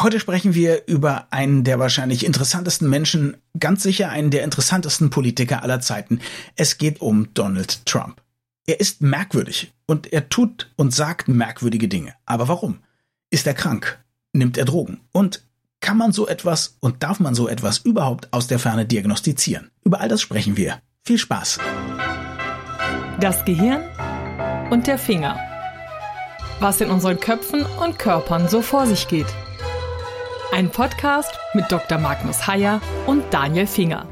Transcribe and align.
Heute 0.00 0.20
sprechen 0.20 0.54
wir 0.54 0.86
über 0.86 1.26
einen 1.30 1.64
der 1.64 1.80
wahrscheinlich 1.80 2.24
interessantesten 2.24 2.88
Menschen, 2.88 3.36
ganz 3.58 3.82
sicher 3.82 4.10
einen 4.10 4.30
der 4.30 4.44
interessantesten 4.44 5.10
Politiker 5.10 5.64
aller 5.64 5.80
Zeiten. 5.80 6.20
Es 6.54 6.78
geht 6.78 7.00
um 7.00 7.34
Donald 7.34 7.84
Trump. 7.84 8.22
Er 8.64 8.78
ist 8.78 9.02
merkwürdig 9.02 9.72
und 9.86 10.12
er 10.12 10.28
tut 10.28 10.70
und 10.76 10.94
sagt 10.94 11.26
merkwürdige 11.26 11.88
Dinge. 11.88 12.14
Aber 12.26 12.46
warum? 12.46 12.78
Ist 13.30 13.48
er 13.48 13.54
krank? 13.54 13.98
Nimmt 14.32 14.56
er 14.56 14.66
Drogen? 14.66 15.00
Und 15.10 15.42
kann 15.80 15.96
man 15.96 16.12
so 16.12 16.28
etwas 16.28 16.76
und 16.78 17.02
darf 17.02 17.18
man 17.18 17.34
so 17.34 17.48
etwas 17.48 17.78
überhaupt 17.78 18.32
aus 18.32 18.46
der 18.46 18.60
Ferne 18.60 18.86
diagnostizieren? 18.86 19.72
Über 19.82 20.00
all 20.00 20.08
das 20.08 20.20
sprechen 20.20 20.56
wir. 20.56 20.80
Viel 21.02 21.18
Spaß. 21.18 21.58
Das 23.18 23.44
Gehirn 23.44 23.82
und 24.70 24.86
der 24.86 24.98
Finger. 24.98 25.36
Was 26.60 26.80
in 26.80 26.88
unseren 26.90 27.18
Köpfen 27.18 27.66
und 27.82 27.98
Körpern 27.98 28.48
so 28.48 28.62
vor 28.62 28.86
sich 28.86 29.08
geht. 29.08 29.26
Ein 30.50 30.70
Podcast 30.70 31.38
mit 31.52 31.70
Dr. 31.70 31.98
Magnus 31.98 32.46
Heyer 32.46 32.80
und 33.06 33.22
Daniel 33.30 33.66
Finger. 33.66 34.08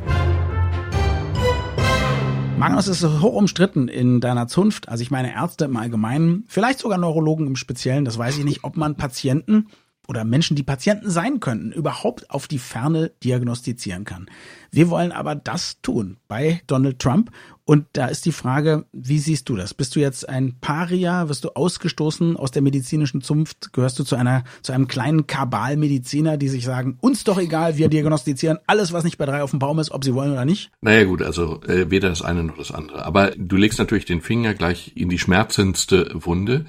Magnus 2.58 2.88
ist 2.88 3.02
hoch 3.04 3.32
umstritten 3.32 3.88
in 3.88 4.20
deiner 4.20 4.46
Zunft. 4.46 4.88
Also 4.88 5.02
ich 5.02 5.10
meine 5.10 5.34
Ärzte 5.34 5.64
im 5.64 5.76
Allgemeinen, 5.76 6.44
vielleicht 6.46 6.78
sogar 6.78 6.98
Neurologen 6.98 7.46
im 7.46 7.56
Speziellen. 7.56 8.04
Das 8.04 8.18
weiß 8.18 8.36
ich 8.36 8.44
nicht, 8.44 8.64
ob 8.64 8.76
man 8.76 8.96
Patienten 8.96 9.68
oder 10.08 10.24
Menschen, 10.24 10.56
die 10.56 10.62
Patienten 10.62 11.10
sein 11.10 11.40
könnten, 11.40 11.72
überhaupt 11.72 12.30
auf 12.30 12.48
die 12.48 12.58
Ferne 12.58 13.12
diagnostizieren 13.22 14.04
kann. 14.04 14.26
Wir 14.70 14.90
wollen 14.90 15.12
aber 15.12 15.34
das 15.34 15.80
tun 15.80 16.18
bei 16.28 16.60
Donald 16.66 16.98
Trump. 16.98 17.30
Und 17.64 17.86
da 17.94 18.06
ist 18.06 18.26
die 18.26 18.32
Frage, 18.32 18.84
wie 18.92 19.18
siehst 19.18 19.48
du 19.48 19.56
das? 19.56 19.74
Bist 19.74 19.96
du 19.96 20.00
jetzt 20.00 20.28
ein 20.28 20.54
Paria? 20.60 21.28
Wirst 21.28 21.42
du 21.44 21.48
ausgestoßen 21.48 22.36
aus 22.36 22.52
der 22.52 22.62
medizinischen 22.62 23.22
Zunft? 23.22 23.72
Gehörst 23.72 23.98
du 23.98 24.04
zu 24.04 24.14
einer, 24.14 24.44
zu 24.62 24.72
einem 24.72 24.86
kleinen 24.86 25.26
Kabal 25.26 25.76
die 25.76 26.48
sich 26.48 26.64
sagen, 26.64 26.96
uns 27.00 27.24
doch 27.24 27.38
egal, 27.38 27.76
wir 27.76 27.88
diagnostizieren 27.88 28.58
alles, 28.66 28.92
was 28.92 29.02
nicht 29.02 29.18
bei 29.18 29.26
drei 29.26 29.42
auf 29.42 29.50
dem 29.50 29.58
Baum 29.58 29.80
ist, 29.80 29.90
ob 29.90 30.04
sie 30.04 30.14
wollen 30.14 30.32
oder 30.32 30.44
nicht? 30.44 30.70
Naja 30.80 31.04
gut, 31.04 31.22
also 31.22 31.60
äh, 31.62 31.90
weder 31.90 32.08
das 32.08 32.22
eine 32.22 32.44
noch 32.44 32.56
das 32.56 32.70
andere. 32.70 33.04
Aber 33.04 33.32
du 33.36 33.56
legst 33.56 33.78
natürlich 33.78 34.04
den 34.04 34.20
Finger 34.20 34.54
gleich 34.54 34.92
in 34.94 35.08
die 35.08 35.18
schmerzendste 35.18 36.10
Wunde. 36.14 36.66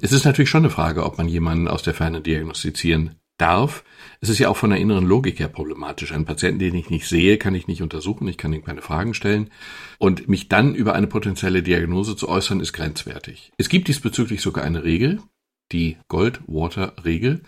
Es 0.00 0.12
ist 0.12 0.24
natürlich 0.24 0.50
schon 0.50 0.62
eine 0.62 0.70
Frage, 0.70 1.04
ob 1.04 1.18
man 1.18 1.28
jemanden 1.28 1.68
aus 1.68 1.82
der 1.82 1.94
Ferne 1.94 2.20
diagnostizieren 2.20 3.16
darf. 3.38 3.84
Es 4.20 4.28
ist 4.28 4.38
ja 4.38 4.48
auch 4.48 4.56
von 4.56 4.70
der 4.70 4.80
inneren 4.80 5.06
Logik 5.06 5.38
her 5.38 5.48
problematisch. 5.48 6.12
Einen 6.12 6.24
Patienten, 6.24 6.58
den 6.58 6.74
ich 6.74 6.90
nicht 6.90 7.08
sehe, 7.08 7.38
kann 7.38 7.54
ich 7.54 7.68
nicht 7.68 7.82
untersuchen, 7.82 8.28
ich 8.28 8.36
kann 8.36 8.52
ihm 8.52 8.64
keine 8.64 8.82
Fragen 8.82 9.14
stellen. 9.14 9.50
Und 9.98 10.28
mich 10.28 10.48
dann 10.48 10.74
über 10.74 10.94
eine 10.94 11.06
potenzielle 11.06 11.62
Diagnose 11.62 12.16
zu 12.16 12.28
äußern, 12.28 12.60
ist 12.60 12.72
grenzwertig. 12.72 13.52
Es 13.56 13.68
gibt 13.68 13.88
diesbezüglich 13.88 14.42
sogar 14.42 14.64
eine 14.64 14.84
Regel, 14.84 15.20
die 15.72 15.96
Goldwater-Regel, 16.08 17.42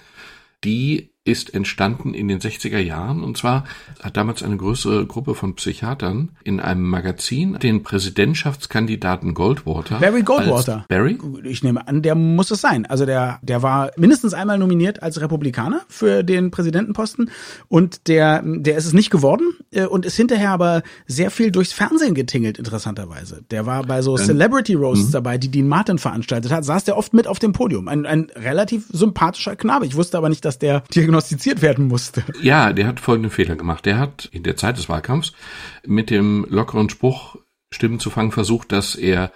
die 0.65 1.10
ist 1.25 1.53
entstanden 1.53 2.15
in 2.15 2.29
den 2.29 2.41
60er 2.41 2.79
Jahren. 2.79 3.23
Und 3.23 3.37
zwar 3.37 3.65
hat 4.03 4.17
damals 4.17 4.43
eine 4.43 4.57
größere 4.57 5.07
Gruppe 5.07 5.35
von 5.35 5.55
Psychiatern 5.55 6.31
in 6.45 6.61
einem 6.61 6.83
Magazin 6.89 7.59
den 7.59 7.83
Präsidentschaftskandidaten 7.83 9.35
Goldwater. 9.35 9.99
Barry 9.99 10.23
Goldwater. 10.23 10.87
Barry? 10.89 11.19
Ich 11.45 11.63
nehme 11.63 11.87
an, 11.87 12.01
der 12.01 12.15
muss 12.15 12.51
es 12.51 12.63
sein. 12.63 12.87
Also 12.87 13.05
der, 13.05 13.39
der 13.43 13.63
war 13.63 13.91
mindestens 13.97 14.33
einmal 14.33 14.59
nominiert 14.59 15.03
als 15.03 15.21
Republikaner 15.21 15.83
für 15.89 16.23
den 16.23 16.51
Präsidentenposten 16.51 17.31
und 17.69 18.09
der, 18.09 18.43
der 18.43 18.79
ist 18.79 18.87
es 18.87 18.95
nicht 18.95 19.11
geworden 19.11 19.53
äh, 19.73 19.85
und 19.85 20.07
ist 20.07 20.17
hinterher 20.17 20.51
aber 20.51 20.83
sehr 21.07 21.31
viel 21.31 21.51
durchs 21.51 21.75
Fernsehen 21.75 22.15
getingelt, 22.15 22.59
interessanterweise. 22.59 23.43
Der 23.51 23.67
war 23.67 23.85
bei 23.85 24.01
so 24.01 24.17
Celebrity 24.17 24.73
Roasts 24.73 25.09
mhm. 25.09 25.13
dabei, 25.13 25.37
die 25.37 25.51
Dean 25.51 25.69
Martin 25.69 25.99
veranstaltet 25.99 26.51
hat, 26.51 26.65
saß 26.65 26.85
der 26.85 26.97
oft 26.97 27.13
mit 27.13 27.27
auf 27.27 27.39
dem 27.39 27.53
Podium. 27.53 27.89
Ein, 27.89 28.07
ein 28.07 28.29
relativ 28.35 28.87
sympathischer 28.91 29.55
Knabe. 29.55 29.85
Ich 29.85 29.97
wusste 29.97 30.17
aber 30.17 30.31
nicht, 30.31 30.47
dass 30.47 30.59
der 30.59 30.83
diagnostiziert 31.11 31.63
werden 31.63 31.89
musste. 31.89 32.25
Ja, 32.41 32.73
der 32.73 32.87
hat 32.87 33.01
folgenden 33.01 33.31
Fehler 33.31 33.57
gemacht. 33.57 33.85
Der 33.87 33.99
hat 33.99 34.29
in 34.33 34.43
der 34.43 34.57
Zeit 34.57 34.79
des 34.79 34.89
Wahlkampfs 34.89 35.33
mit 35.87 36.11
dem 36.11 36.47
lockeren 36.49 36.89
Spruch 36.89 37.37
Stimmen 37.73 38.01
zu 38.01 38.11
fangen 38.11 38.33
versucht, 38.33 38.73
dass 38.73 38.97
er 38.97 39.31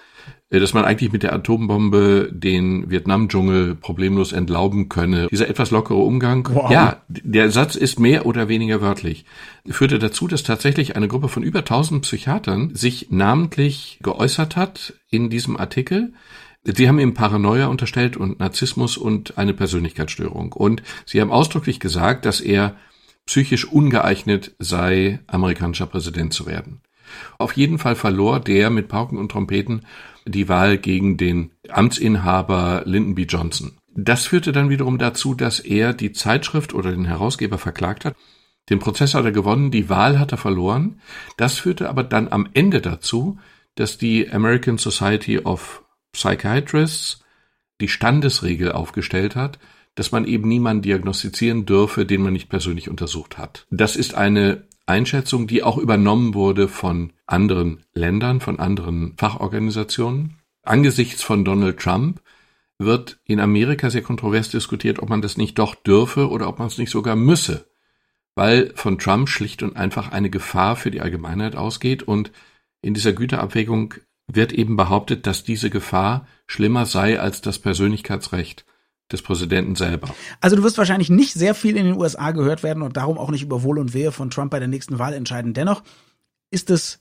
äh, 0.50 0.59
dass 0.59 0.75
man 0.75 0.84
eigentlich 0.84 1.12
mit 1.12 1.22
der 1.22 1.32
Atombombe 1.32 2.31
den 2.32 2.91
Vietnam-Dschungel 2.91 3.76
problemlos 3.76 4.32
entlauben 4.32 4.88
könne. 4.88 5.28
Dieser 5.31 5.49
etwas 5.49 5.71
lockere 5.71 5.99
Umgang, 5.99 6.49
wow. 6.53 6.69
ja, 6.71 7.03
der 7.09 7.50
Satz 7.50 7.76
ist 7.76 8.00
mehr 8.00 8.26
oder 8.26 8.49
weniger 8.49 8.81
wörtlich, 8.81 9.25
führte 9.69 10.00
dazu, 10.00 10.26
dass 10.26 10.43
tatsächlich 10.43 10.97
eine 10.97 11.06
Gruppe 11.06 11.28
von 11.28 11.44
über 11.44 11.60
1000 11.60 12.03
Psychiatern 12.03 12.75
sich 12.75 13.09
namentlich 13.10 14.00
geäußert 14.03 14.56
hat 14.56 14.94
in 15.10 15.31
diesem 15.31 15.56
Artikel, 15.56 16.12
Sie 16.64 16.88
haben 16.88 16.98
ihm 16.98 17.14
Paranoia 17.14 17.66
unterstellt 17.66 18.16
und 18.16 18.41
Narzissmus 18.41 18.97
und 18.97 19.36
eine 19.36 19.52
Persönlichkeitsstörung. 19.52 20.52
Und 20.52 20.82
Sie 21.04 21.20
haben 21.20 21.30
ausdrücklich 21.30 21.78
gesagt, 21.78 22.25
dass 22.25 22.41
er 22.41 22.76
psychisch 23.26 23.66
ungeeignet 23.66 24.54
sei, 24.58 25.20
amerikanischer 25.26 25.86
Präsident 25.86 26.32
zu 26.32 26.47
werden. 26.47 26.80
Auf 27.38 27.52
jeden 27.52 27.78
Fall 27.78 27.97
verlor 27.97 28.41
der 28.41 28.70
mit 28.70 28.88
Pauken 28.88 29.19
und 29.19 29.30
Trompeten 29.30 29.82
die 30.26 30.48
Wahl 30.48 30.78
gegen 30.78 31.16
den 31.16 31.50
Amtsinhaber 31.69 32.82
Lyndon 32.86 33.14
B. 33.14 33.22
Johnson. 33.25 33.72
Das 33.94 34.26
führte 34.26 34.52
dann 34.52 34.70
wiederum 34.70 34.98
dazu, 34.98 35.34
dass 35.34 35.60
er 35.60 35.92
die 35.92 36.12
Zeitschrift 36.12 36.75
oder 36.75 36.91
den 36.91 37.04
Herausgeber 37.04 37.58
verklagt 37.58 38.04
hat. 38.04 38.16
Den 38.70 38.78
Prozess 38.78 39.14
hat 39.14 39.25
er 39.25 39.32
gewonnen, 39.32 39.70
die 39.70 39.91
Wahl 39.91 40.19
hat 40.19 40.32
er 40.32 40.38
verloren. 40.38 41.00
Das 41.36 41.58
führte 41.58 41.88
aber 41.88 42.02
dann 42.02 42.28
am 42.28 42.48
Ende 42.54 42.81
dazu, 42.81 43.38
dass 43.75 43.98
die 43.98 44.31
American 44.31 44.78
Society 44.78 45.41
of 45.41 45.84
Psychiatrists 46.14 47.22
die 47.80 47.88
Standesregel 47.88 48.72
aufgestellt 48.72 49.36
hat, 49.36 49.58
dass 49.94 50.12
man 50.12 50.25
eben 50.25 50.48
niemanden 50.48 50.82
diagnostizieren 50.82 51.66
dürfe, 51.66 52.06
den 52.06 52.22
man 52.22 52.32
nicht 52.32 52.48
persönlich 52.48 52.88
untersucht 52.88 53.38
hat. 53.38 53.66
Das 53.70 53.97
ist 53.97 54.14
eine 54.14 54.64
Einschätzung, 54.86 55.47
die 55.47 55.62
auch 55.62 55.78
übernommen 55.78 56.34
wurde 56.34 56.69
von 56.69 57.12
anderen 57.26 57.84
Ländern, 57.92 58.41
von 58.41 58.58
anderen 58.58 59.14
Fachorganisationen. 59.16 60.38
Angesichts 60.62 61.22
von 61.22 61.44
Donald 61.44 61.78
Trump 61.78 62.20
wird 62.78 63.19
in 63.25 63.41
Amerika 63.41 63.88
sehr 63.91 64.02
kontrovers 64.02 64.50
diskutiert, 64.50 64.98
ob 64.98 65.08
man 65.08 65.22
das 65.22 65.36
nicht 65.36 65.58
doch 65.58 65.75
dürfe 65.75 66.28
oder 66.28 66.48
ob 66.48 66.58
man 66.58 66.69
es 66.69 66.78
nicht 66.78 66.91
sogar 66.91 67.16
müsse, 67.16 67.66
weil 68.34 68.72
von 68.75 68.98
Trump 68.98 69.28
schlicht 69.28 69.62
und 69.62 69.76
einfach 69.76 70.10
eine 70.10 70.28
Gefahr 70.31 70.76
für 70.76 70.91
die 70.91 71.00
Allgemeinheit 71.00 71.56
ausgeht 71.56 72.02
und 72.02 72.32
in 72.82 72.94
dieser 72.94 73.12
Güterabwägung 73.12 73.94
wird 74.27 74.53
eben 74.53 74.77
behauptet, 74.77 75.27
dass 75.27 75.45
diese 75.45 75.71
Gefahr 75.71 76.27
schlimmer 76.47 76.87
sei 76.87 77.21
als 77.21 77.41
das 77.41 77.59
Persönlichkeitsrecht 77.59 78.65
des 79.12 79.23
Präsidenten 79.23 79.75
selber. 79.77 80.15
Also 80.41 80.57
du 80.57 80.62
wirst 80.62 80.79
wahrscheinlich 80.79 81.11
nicht 81.11 81.35
sehr 81.35 81.55
viel 81.55 81.77
in 81.77 81.85
den 81.85 81.97
USA 81.97 82.31
gehört 82.31 82.62
werden 82.62 82.83
und 82.83 82.97
darum 82.97 83.19
auch 83.19 83.31
nicht 83.31 83.43
über 83.43 83.62
Wohl 83.62 83.79
und 83.79 83.93
Wehe 83.93 84.12
von 84.12 84.31
Trump 84.31 84.51
bei 84.51 84.59
der 84.59 84.69
nächsten 84.69 84.99
Wahl 84.99 85.12
entscheiden. 85.12 85.53
Dennoch 85.53 85.83
ist 86.51 86.71
es 86.71 87.01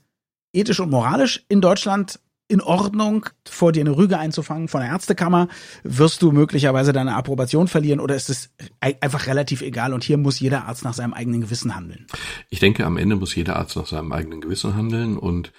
ethisch 0.52 0.80
und 0.80 0.90
moralisch 0.90 1.44
in 1.48 1.60
Deutschland 1.60 2.20
in 2.46 2.60
Ordnung, 2.60 3.26
vor 3.48 3.72
dir 3.72 3.80
eine 3.80 3.96
Rüge 3.96 4.18
einzufangen 4.18 4.68
von 4.68 4.82
der 4.82 4.90
Ärztekammer? 4.90 5.48
Wirst 5.82 6.20
du 6.20 6.30
möglicherweise 6.30 6.92
deine 6.92 7.14
Approbation 7.16 7.68
verlieren 7.68 8.00
oder 8.00 8.14
ist 8.14 8.28
es 8.28 8.50
einfach 8.80 9.26
relativ 9.26 9.62
egal 9.62 9.94
und 9.94 10.04
hier 10.04 10.18
muss 10.18 10.40
jeder 10.40 10.66
Arzt 10.66 10.84
nach 10.84 10.92
seinem 10.92 11.14
eigenen 11.14 11.40
Gewissen 11.40 11.74
handeln? 11.74 12.06
Ich 12.50 12.60
denke, 12.60 12.84
am 12.84 12.98
Ende 12.98 13.16
muss 13.16 13.34
jeder 13.34 13.56
Arzt 13.56 13.76
nach 13.76 13.86
seinem 13.86 14.12
eigenen 14.12 14.42
Gewissen 14.42 14.76
handeln 14.76 15.16
und 15.16 15.52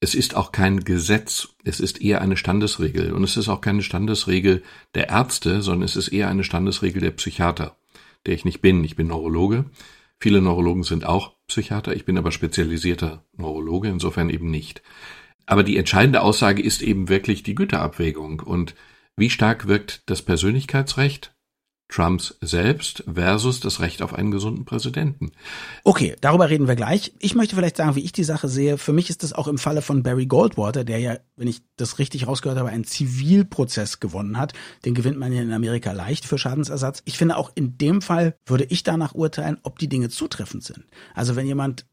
es 0.00 0.14
ist 0.14 0.34
auch 0.34 0.50
kein 0.50 0.80
Gesetz, 0.80 1.48
es 1.62 1.78
ist 1.78 2.00
eher 2.00 2.22
eine 2.22 2.36
Standesregel. 2.36 3.12
Und 3.12 3.22
es 3.22 3.36
ist 3.36 3.48
auch 3.48 3.60
keine 3.60 3.82
Standesregel 3.82 4.62
der 4.94 5.10
Ärzte, 5.10 5.60
sondern 5.60 5.84
es 5.84 5.94
ist 5.94 6.08
eher 6.08 6.28
eine 6.28 6.42
Standesregel 6.42 7.02
der 7.02 7.10
Psychiater, 7.10 7.76
der 8.24 8.34
ich 8.34 8.46
nicht 8.46 8.62
bin. 8.62 8.82
Ich 8.82 8.96
bin 8.96 9.08
Neurologe. 9.08 9.66
Viele 10.18 10.40
Neurologen 10.40 10.84
sind 10.84 11.04
auch 11.04 11.34
Psychiater, 11.48 11.94
ich 11.94 12.04
bin 12.04 12.18
aber 12.18 12.30
spezialisierter 12.30 13.24
Neurologe, 13.36 13.88
insofern 13.88 14.30
eben 14.30 14.50
nicht. 14.50 14.82
Aber 15.46 15.62
die 15.64 15.76
entscheidende 15.76 16.22
Aussage 16.22 16.62
ist 16.62 16.82
eben 16.82 17.08
wirklich 17.08 17.42
die 17.42 17.54
Güterabwägung. 17.54 18.40
Und 18.40 18.74
wie 19.16 19.30
stark 19.30 19.66
wirkt 19.66 20.02
das 20.06 20.22
Persönlichkeitsrecht 20.22 21.34
Trumps 21.90 22.36
selbst 22.40 23.04
versus 23.12 23.60
das 23.60 23.80
Recht 23.80 24.00
auf 24.00 24.14
einen 24.14 24.30
gesunden 24.30 24.64
Präsidenten. 24.64 25.32
Okay, 25.84 26.16
darüber 26.20 26.48
reden 26.48 26.68
wir 26.68 26.76
gleich. 26.76 27.12
Ich 27.18 27.34
möchte 27.34 27.56
vielleicht 27.56 27.76
sagen, 27.76 27.96
wie 27.96 28.04
ich 28.04 28.12
die 28.12 28.24
Sache 28.24 28.48
sehe. 28.48 28.78
Für 28.78 28.92
mich 28.92 29.10
ist 29.10 29.22
das 29.22 29.32
auch 29.32 29.48
im 29.48 29.58
Falle 29.58 29.82
von 29.82 30.02
Barry 30.02 30.26
Goldwater, 30.26 30.84
der 30.84 31.00
ja, 31.00 31.16
wenn 31.36 31.48
ich 31.48 31.62
das 31.76 31.98
richtig 31.98 32.26
rausgehört 32.26 32.58
habe, 32.58 32.70
einen 32.70 32.84
Zivilprozess 32.84 34.00
gewonnen 34.00 34.38
hat. 34.38 34.52
Den 34.84 34.94
gewinnt 34.94 35.18
man 35.18 35.32
ja 35.32 35.42
in 35.42 35.52
Amerika 35.52 35.92
leicht 35.92 36.24
für 36.24 36.38
Schadensersatz. 36.38 37.02
Ich 37.04 37.18
finde 37.18 37.36
auch 37.36 37.50
in 37.54 37.76
dem 37.76 38.02
Fall 38.02 38.36
würde 38.46 38.64
ich 38.64 38.84
danach 38.84 39.14
urteilen, 39.14 39.58
ob 39.64 39.78
die 39.78 39.88
Dinge 39.88 40.08
zutreffend 40.08 40.62
sind. 40.62 40.84
Also 41.14 41.34
wenn 41.34 41.46
jemand 41.46 41.86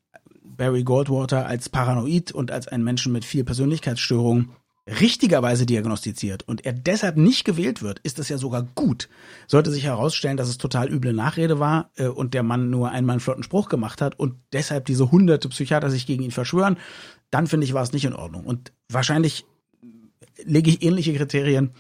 Barry 0.44 0.84
Goldwater 0.84 1.46
als 1.46 1.70
paranoid 1.70 2.32
und 2.32 2.52
als 2.52 2.68
ein 2.68 2.84
Menschen 2.84 3.12
mit 3.12 3.26
viel 3.26 3.44
Persönlichkeitsstörungen 3.44 4.52
richtigerweise 4.88 5.66
diagnostiziert 5.66 6.48
und 6.48 6.66
er 6.66 6.74
deshalb 6.74 7.18
nicht 7.18 7.44
gewählt 7.44 7.82
wird, 7.82 8.00
ist 8.00 8.20
das 8.20 8.30
ja 8.30 8.38
sogar 8.38 8.64
gut. 8.64 9.10
Sollte 9.48 9.72
sich 9.72 9.84
herausstellen, 9.84 10.38
dass 10.38 10.50
es 10.50 10.58
total 10.58 10.90
üble 10.90 11.14
Nachrede 11.14 11.60
war 11.60 11.92
äh, 11.96 12.08
und 12.08 12.34
der 12.34 12.44
Mann 12.44 12.70
nur 12.70 12.92
einmal 12.92 13.16
einen 13.16 13.20
flotten 13.20 13.44
Spruch 13.44 13.70
gemacht 13.70 14.02
hat 14.02 14.18
und 14.18 14.36
deshalb 14.54 14.86
diese 14.86 15.12
hunderte 15.12 15.50
Psychiater 15.50 15.90
sich 15.90 16.06
gegen 16.06 16.24
ihn 16.24 16.32
verschwören, 16.32 16.78
dann 17.30 17.48
finde 17.48 17.66
ich, 17.66 17.74
war 17.74 17.84
es 17.84 17.92
nicht 17.92 18.06
in 18.06 18.14
Ordnung. 18.14 18.46
Und 18.46 18.72
wahrscheinlich 18.90 19.46
lege 20.46 20.70
ich 20.70 20.84
ähnliche 20.84 21.14
Kriterien 21.14 21.72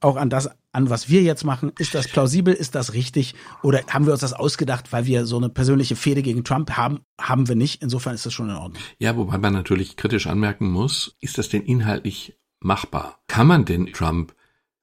auch 0.00 0.16
an 0.16 0.30
das 0.30 0.50
an, 0.72 0.90
was 0.90 1.08
wir 1.08 1.22
jetzt 1.22 1.44
machen. 1.44 1.72
Ist 1.78 1.94
das 1.94 2.08
plausibel? 2.08 2.52
Ist 2.52 2.74
das 2.74 2.94
richtig? 2.94 3.34
Oder 3.62 3.82
haben 3.88 4.06
wir 4.06 4.12
uns 4.12 4.20
das 4.20 4.32
ausgedacht, 4.32 4.92
weil 4.92 5.06
wir 5.06 5.24
so 5.24 5.36
eine 5.36 5.48
persönliche 5.48 5.96
Fehde 5.96 6.20
gegen 6.20 6.44
Trump 6.44 6.72
haben? 6.72 7.00
Haben 7.18 7.48
wir 7.48 7.54
nicht. 7.54 7.82
Insofern 7.82 8.14
ist 8.14 8.26
das 8.26 8.32
schon 8.32 8.50
in 8.50 8.56
Ordnung. 8.56 8.82
Ja, 8.98 9.16
wobei 9.16 9.38
man 9.38 9.52
natürlich 9.52 9.96
kritisch 9.96 10.26
anmerken 10.26 10.70
muss, 10.70 11.16
ist 11.20 11.38
das 11.38 11.48
denn 11.48 11.62
inhaltlich 11.62 12.36
machbar? 12.64 13.20
Kann 13.28 13.46
man 13.46 13.64
denn 13.64 13.92
Trump, 13.92 14.34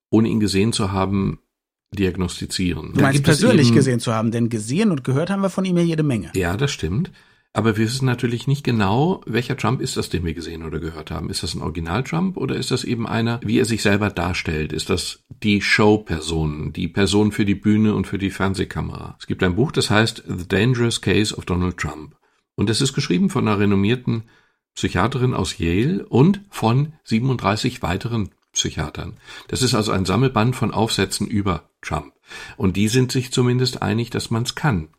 ohne 0.09 0.29
ihn 0.29 0.39
gesehen 0.39 0.73
zu 0.73 0.91
haben, 0.91 1.39
diagnostizieren? 1.93 2.93
Du 2.93 3.01
meinst 3.01 3.23
persönlich 3.23 3.67
eben, 3.67 3.75
gesehen 3.75 3.99
zu 3.99 4.13
haben, 4.13 4.31
denn 4.31 4.49
gesehen 4.49 4.91
und 4.91 5.03
gehört 5.03 5.29
haben 5.29 5.41
wir 5.41 5.49
von 5.49 5.65
ihm 5.65 5.77
ja 5.77 5.83
jede 5.83 6.03
Menge. 6.03 6.31
Ja, 6.35 6.55
das 6.57 6.71
stimmt. 6.71 7.11
Aber 7.53 7.75
wir 7.75 7.83
wissen 7.83 8.05
natürlich 8.05 8.47
nicht 8.47 8.63
genau, 8.63 9.21
welcher 9.25 9.57
Trump 9.57 9.81
ist 9.81 9.97
das, 9.97 10.07
den 10.07 10.23
wir 10.23 10.33
gesehen 10.33 10.63
oder 10.63 10.79
gehört 10.79 11.11
haben. 11.11 11.29
Ist 11.29 11.43
das 11.43 11.53
ein 11.53 11.61
Original-Trump 11.61 12.37
oder 12.37 12.55
ist 12.55 12.71
das 12.71 12.85
eben 12.85 13.05
einer, 13.05 13.41
wie 13.43 13.59
er 13.59 13.65
sich 13.65 13.81
selber 13.81 14.09
darstellt? 14.09 14.71
Ist 14.71 14.89
das 14.89 15.25
die 15.43 15.61
Show-Person, 15.61 16.71
die 16.71 16.87
Person 16.87 17.33
für 17.33 17.43
die 17.43 17.55
Bühne 17.55 17.93
und 17.93 18.07
für 18.07 18.17
die 18.17 18.29
Fernsehkamera? 18.29 19.17
Es 19.19 19.27
gibt 19.27 19.43
ein 19.43 19.55
Buch, 19.55 19.73
das 19.73 19.89
heißt 19.89 20.23
The 20.25 20.47
Dangerous 20.47 21.01
Case 21.01 21.35
of 21.35 21.43
Donald 21.43 21.75
Trump. 21.75 22.15
Und 22.55 22.69
es 22.69 22.79
ist 22.79 22.93
geschrieben 22.93 23.29
von 23.29 23.45
einer 23.47 23.59
renommierten 23.59 24.23
Psychiaterin 24.75 25.33
aus 25.33 25.57
Yale 25.57 26.05
und 26.07 26.41
von 26.49 26.93
37 27.03 27.81
weiteren 27.81 28.29
Psychiatern. 28.53 29.17
Das 29.47 29.61
ist 29.61 29.73
also 29.73 29.91
ein 29.91 30.05
Sammelband 30.05 30.55
von 30.55 30.71
Aufsätzen 30.71 31.27
über 31.27 31.69
Trump. 31.81 32.13
Und 32.57 32.77
die 32.77 32.87
sind 32.87 33.11
sich 33.11 33.31
zumindest 33.31 33.81
einig, 33.81 34.09
dass 34.09 34.31
man 34.31 34.43
es 34.43 34.55
kann. 34.55 34.89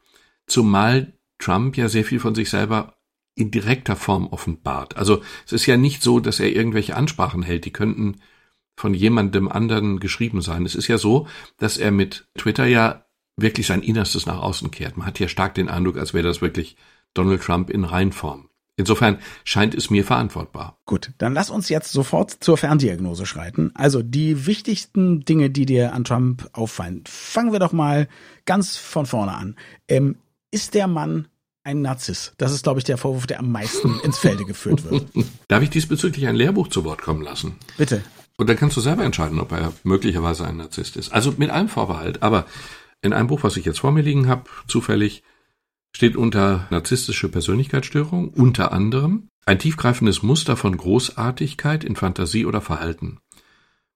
Zumal 0.47 1.13
Trump 1.39 1.77
ja 1.77 1.89
sehr 1.89 2.05
viel 2.05 2.21
von 2.21 2.35
sich 2.35 2.51
selber 2.51 2.97
in 3.35 3.51
direkter 3.51 3.97
Form 3.97 4.27
offenbart. 4.27 4.97
Also 4.97 5.23
es 5.47 5.53
ist 5.53 5.67
ja 5.67 5.77
nicht 5.77 6.03
so, 6.03 6.21
dass 6.21 6.41
er 6.41 6.55
irgendwelche 6.55 6.97
Ansprachen 6.97 7.43
hält, 7.43 7.65
die 7.65 7.73
könnten 7.73 8.21
von 8.77 8.95
jemandem 8.95 9.49
anderen 9.49 10.01
geschrieben 10.01 10.43
sein. 10.43 10.65
Es 10.65 10.75
ist 10.75 10.89
ja 10.89 10.99
so, 10.99 11.27
dass 11.59 11.77
er 11.79 11.91
mit 11.91 12.27
Twitter 12.37 12.67
ja 12.67 13.07
wirklich 13.37 13.67
sein 13.67 13.83
Innerstes 13.83 14.27
nach 14.27 14.41
außen 14.41 14.71
kehrt. 14.71 14.97
Man 14.97 15.07
hat 15.07 15.19
ja 15.19 15.29
stark 15.29 15.55
den 15.55 15.69
Eindruck, 15.69 15.97
als 15.97 16.15
wäre 16.15 16.27
das 16.27 16.43
wirklich 16.43 16.77
Donald 17.15 17.43
Trump 17.43 17.71
in 17.71 17.85
Reinform. 17.85 18.49
Insofern 18.82 19.19
scheint 19.44 19.76
es 19.76 19.90
mir 19.90 20.05
verantwortbar. 20.05 20.76
Gut, 20.87 21.12
dann 21.19 21.34
lass 21.34 21.50
uns 21.50 21.69
jetzt 21.69 21.93
sofort 21.93 22.32
zur 22.40 22.58
Ferndiagnose 22.58 23.26
schreiten. 23.26 23.70
Also 23.75 24.02
die 24.02 24.44
wichtigsten 24.46 25.25
Dinge, 25.25 25.50
die 25.50 25.67
dir 25.67 25.93
an 25.94 26.02
Trump 26.02 26.50
auffallen. 26.52 27.05
Fangen 27.06 27.52
wir 27.52 27.61
doch 27.61 27.70
mal 27.70 28.08
ganz 28.44 28.76
von 28.76 29.06
vorne 29.06 29.34
an. 29.34 29.55
Ähm, 29.87 30.17
ist 30.50 30.75
der 30.75 30.88
Mann 30.88 31.29
ein 31.62 31.81
Narzisst? 31.81 32.34
Das 32.38 32.52
ist, 32.52 32.64
glaube 32.64 32.81
ich, 32.81 32.84
der 32.84 32.99
Vorwurf, 32.99 33.29
der 33.29 33.38
am 33.38 33.52
meisten 33.52 34.00
ins 34.05 34.19
Felde 34.19 34.44
geführt 34.44 34.90
wird. 34.90 35.06
Darf 35.46 35.62
ich 35.62 35.70
diesbezüglich 35.70 36.26
ein 36.26 36.34
Lehrbuch 36.34 36.67
zu 36.67 36.82
Wort 36.82 37.02
kommen 37.02 37.23
lassen? 37.23 37.55
Bitte. 37.79 38.02
Und 38.37 38.49
dann 38.49 38.56
kannst 38.56 38.76
du 38.76 38.81
selber 38.81 39.05
entscheiden, 39.05 39.38
ob 39.38 39.52
er 39.52 39.73
möglicherweise 39.84 40.44
ein 40.44 40.56
Narzisst 40.56 40.96
ist. 40.96 41.12
Also 41.12 41.34
mit 41.37 41.50
einem 41.50 41.69
Vorbehalt. 41.69 42.25
Aber 42.25 42.46
in 43.00 43.12
einem 43.12 43.29
Buch, 43.29 43.44
was 43.44 43.56
ich 43.56 43.64
jetzt 43.64 43.79
vor 43.79 43.93
mir 43.93 44.02
liegen 44.02 44.26
habe, 44.26 44.50
zufällig, 44.67 45.23
steht 45.94 46.17
unter 46.17 46.67
narzisstische 46.71 47.29
Persönlichkeitsstörung 47.29 48.29
unter 48.29 48.73
anderem 48.73 49.29
ein 49.44 49.59
tiefgreifendes 49.59 50.23
Muster 50.23 50.56
von 50.56 50.77
Großartigkeit 50.77 51.85
in 51.85 51.97
Fantasie 51.97 52.47
oder 52.47 52.61
Verhalten, 52.61 53.19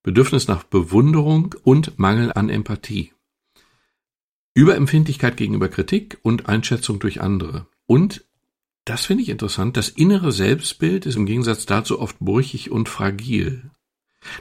Bedürfnis 0.02 0.48
nach 0.48 0.62
Bewunderung 0.64 1.54
und 1.62 1.98
Mangel 1.98 2.32
an 2.32 2.48
Empathie, 2.48 3.12
Überempfindlichkeit 4.54 5.36
gegenüber 5.36 5.68
Kritik 5.68 6.18
und 6.22 6.48
Einschätzung 6.48 6.98
durch 6.98 7.20
andere. 7.20 7.66
Und 7.86 8.24
das 8.86 9.04
finde 9.04 9.22
ich 9.22 9.28
interessant. 9.28 9.76
Das 9.76 9.88
innere 9.88 10.32
Selbstbild 10.32 11.06
ist 11.06 11.16
im 11.16 11.26
Gegensatz 11.26 11.66
dazu 11.66 12.00
oft 12.00 12.18
brüchig 12.20 12.70
und 12.70 12.88
fragil. 12.88 13.70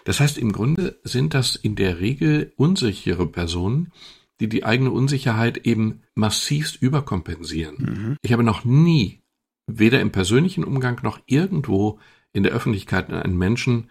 Das 0.04 0.20
heißt, 0.20 0.38
im 0.38 0.52
Grunde 0.52 1.00
sind 1.04 1.34
das 1.34 1.56
in 1.56 1.76
der 1.76 2.00
Regel 2.00 2.54
unsichere 2.56 3.28
Personen, 3.28 3.92
die 4.40 4.50
die 4.50 4.66
eigene 4.66 4.92
Unsicherheit 4.92 5.66
eben 5.66 6.02
massivst 6.14 6.82
überkompensieren. 6.82 7.76
Mhm. 7.78 8.18
Ich 8.22 8.34
habe 8.34 8.44
noch 8.44 8.66
nie, 8.66 9.22
weder 9.68 10.02
im 10.02 10.12
persönlichen 10.12 10.64
Umgang 10.64 11.00
noch 11.04 11.20
irgendwo 11.26 12.00
in 12.34 12.44
der 12.44 12.52
Öffentlichkeit 12.52 13.10
einen 13.12 13.38
Menschen 13.38 13.90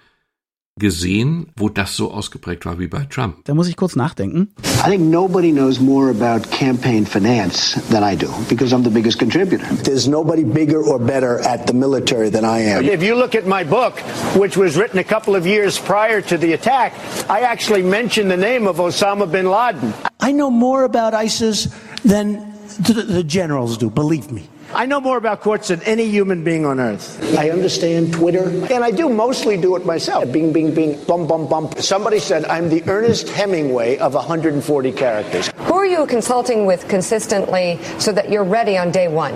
gesehen, 0.77 1.47
wo 1.57 1.69
das 1.69 1.97
so 1.97 2.11
ausgeprägt 2.11 2.67
war 2.67 2.81
wie 2.81 2.89
bei 2.89 3.05
Trump. 3.09 3.45
Da 3.45 3.55
muss 3.55 3.69
ich 3.69 3.77
kurz 3.77 3.95
nachdenken. 3.95 4.49
I 4.85 4.91
think 4.91 5.03
nobody 5.03 5.53
knows 5.53 5.79
more 5.79 6.11
about 6.11 6.51
campaign 6.51 7.07
finance 7.07 7.81
than 7.91 8.03
I 8.03 8.17
do 8.17 8.29
because 8.49 8.75
I'm 8.75 8.83
the 8.83 8.91
biggest 8.91 9.19
contributor. 9.21 9.65
There's 9.85 10.09
nobody 10.09 10.43
bigger 10.43 10.83
or 10.83 10.99
better 10.99 11.39
at 11.47 11.67
the 11.69 11.75
military 11.75 12.29
than 12.29 12.45
I 12.45 12.61
am. 12.63 12.85
If 12.85 13.05
you 13.05 13.15
look 13.15 13.37
at 13.37 13.47
my 13.47 13.63
book, 13.63 14.01
which 14.35 14.57
was 14.57 14.77
written 14.77 14.99
a 14.99 15.05
couple 15.05 15.37
of 15.37 15.47
years 15.47 15.79
prior 15.79 16.21
to 16.23 16.37
the 16.37 16.55
attack, 16.55 16.93
I 17.31 17.43
actually 17.43 17.83
mentioned 17.83 18.29
the 18.29 18.37
name 18.37 18.67
of 18.67 18.79
Osama 18.79 19.31
bin 19.31 19.47
Laden. 19.47 19.95
I 20.21 20.33
know 20.33 20.51
more 20.51 20.83
about 20.83 21.15
ISIS 21.15 21.69
than 22.05 22.53
the 22.81 23.23
generals 23.25 23.79
do, 23.79 23.91
believe 23.91 24.33
me. 24.33 24.49
I 24.75 24.87
know 24.87 25.01
more 25.01 25.17
about 25.17 25.41
courts 25.41 25.69
than 25.69 25.83
any 25.83 26.09
human 26.09 26.43
being 26.43 26.67
on 26.67 26.81
earth. 26.81 27.23
I 27.39 27.51
understand 27.51 28.13
Twitter. 28.13 28.49
And 28.73 28.83
I 28.83 28.91
do 28.91 29.09
mostly 29.09 29.57
do 29.57 29.77
it 29.77 29.87
myself. 29.87 30.31
Bing, 30.33 30.53
bing, 30.53 30.75
bing, 30.75 31.03
bum, 31.05 31.27
bum, 31.27 31.49
bum. 31.49 31.71
Somebody 31.79 32.19
said 32.19 32.45
I'm 32.47 32.69
the 32.69 32.83
Ernest 32.89 33.29
Hemingway 33.29 33.99
of 33.99 34.15
140 34.15 34.93
characters. 34.93 35.51
Who 35.59 35.75
are 35.75 35.87
you 35.87 36.07
consulting 36.07 36.67
with 36.67 36.89
consistently 36.89 37.79
so 37.99 38.11
that 38.13 38.31
you're 38.31 38.45
ready 38.45 38.77
on 38.77 38.91
day 38.91 39.07
one? 39.09 39.35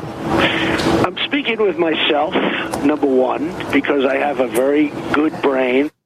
I'm 1.07 1.17
speaking 1.19 1.63
with 1.63 1.79
myself, 1.79 2.35
number 2.85 3.07
one, 3.07 3.49
because 3.73 4.05
I 4.05 4.17
have 4.17 4.41
a 4.41 4.49
very 4.49 4.89
good 5.13 5.33
brain. 5.41 5.91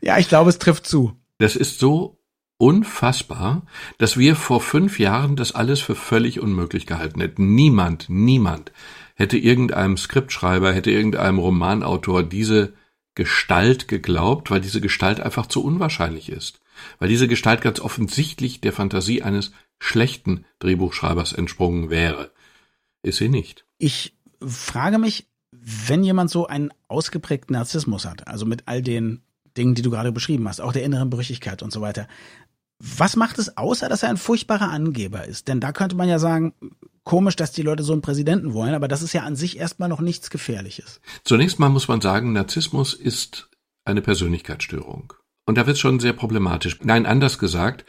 Ja, 0.00 0.18
ich 0.18 0.28
glaube, 0.28 0.50
es 0.50 0.58
trifft 0.58 0.86
zu. 0.86 1.12
Das 1.38 1.54
ist 1.56 1.78
so 1.78 2.18
unfassbar, 2.62 3.66
dass 3.98 4.16
wir 4.16 4.36
vor 4.36 4.60
fünf 4.60 5.00
Jahren 5.00 5.34
das 5.34 5.50
alles 5.50 5.80
für 5.80 5.96
völlig 5.96 6.38
unmöglich 6.38 6.86
gehalten 6.86 7.20
hätten. 7.20 7.56
Niemand, 7.56 8.06
niemand 8.08 8.70
hätte 9.16 9.36
irgendeinem 9.36 9.96
Skriptschreiber, 9.96 10.72
hätte 10.72 10.92
irgendeinem 10.92 11.40
Romanautor 11.40 12.22
diese 12.22 12.74
Gestalt 13.16 13.88
geglaubt, 13.88 14.52
weil 14.52 14.60
diese 14.60 14.80
Gestalt 14.80 15.18
einfach 15.18 15.46
zu 15.46 15.64
unwahrscheinlich 15.64 16.28
ist. 16.28 16.60
Weil 17.00 17.08
diese 17.08 17.26
Gestalt 17.26 17.62
ganz 17.62 17.80
offensichtlich 17.80 18.60
der 18.60 18.72
Fantasie 18.72 19.24
eines 19.24 19.50
schlechten 19.80 20.44
Drehbuchschreibers 20.60 21.32
entsprungen 21.32 21.90
wäre. 21.90 22.30
Ist 23.02 23.18
sie 23.18 23.28
nicht. 23.28 23.64
Ich 23.78 24.14
frage 24.40 24.98
mich, 24.98 25.26
wenn 25.50 26.04
jemand 26.04 26.30
so 26.30 26.46
einen 26.46 26.70
ausgeprägten 26.86 27.54
Narzissmus 27.54 28.04
hat, 28.04 28.28
also 28.28 28.46
mit 28.46 28.62
all 28.66 28.82
den 28.82 29.22
Dingen, 29.56 29.74
die 29.74 29.82
du 29.82 29.90
gerade 29.90 30.12
beschrieben 30.12 30.48
hast, 30.48 30.60
auch 30.60 30.72
der 30.72 30.84
inneren 30.84 31.10
Brüchigkeit 31.10 31.62
und 31.62 31.72
so 31.72 31.80
weiter, 31.80 32.06
was 32.84 33.14
macht 33.14 33.38
es 33.38 33.56
außer, 33.56 33.88
dass 33.88 34.02
er 34.02 34.08
ein 34.08 34.16
furchtbarer 34.16 34.70
Angeber 34.70 35.24
ist? 35.24 35.46
Denn 35.46 35.60
da 35.60 35.70
könnte 35.70 35.94
man 35.94 36.08
ja 36.08 36.18
sagen, 36.18 36.52
komisch, 37.04 37.36
dass 37.36 37.52
die 37.52 37.62
Leute 37.62 37.84
so 37.84 37.92
einen 37.92 38.02
Präsidenten 38.02 38.54
wollen, 38.54 38.74
aber 38.74 38.88
das 38.88 39.02
ist 39.02 39.12
ja 39.12 39.22
an 39.22 39.36
sich 39.36 39.56
erstmal 39.56 39.88
noch 39.88 40.00
nichts 40.00 40.30
Gefährliches. 40.30 41.00
Zunächst 41.24 41.60
mal 41.60 41.68
muss 41.68 41.86
man 41.86 42.00
sagen, 42.00 42.32
Narzissmus 42.32 42.94
ist 42.94 43.48
eine 43.84 44.02
Persönlichkeitsstörung. 44.02 45.12
Und 45.46 45.58
da 45.58 45.66
wird 45.66 45.76
es 45.76 45.80
schon 45.80 46.00
sehr 46.00 46.12
problematisch. 46.12 46.78
Nein, 46.82 47.06
anders 47.06 47.38
gesagt, 47.38 47.84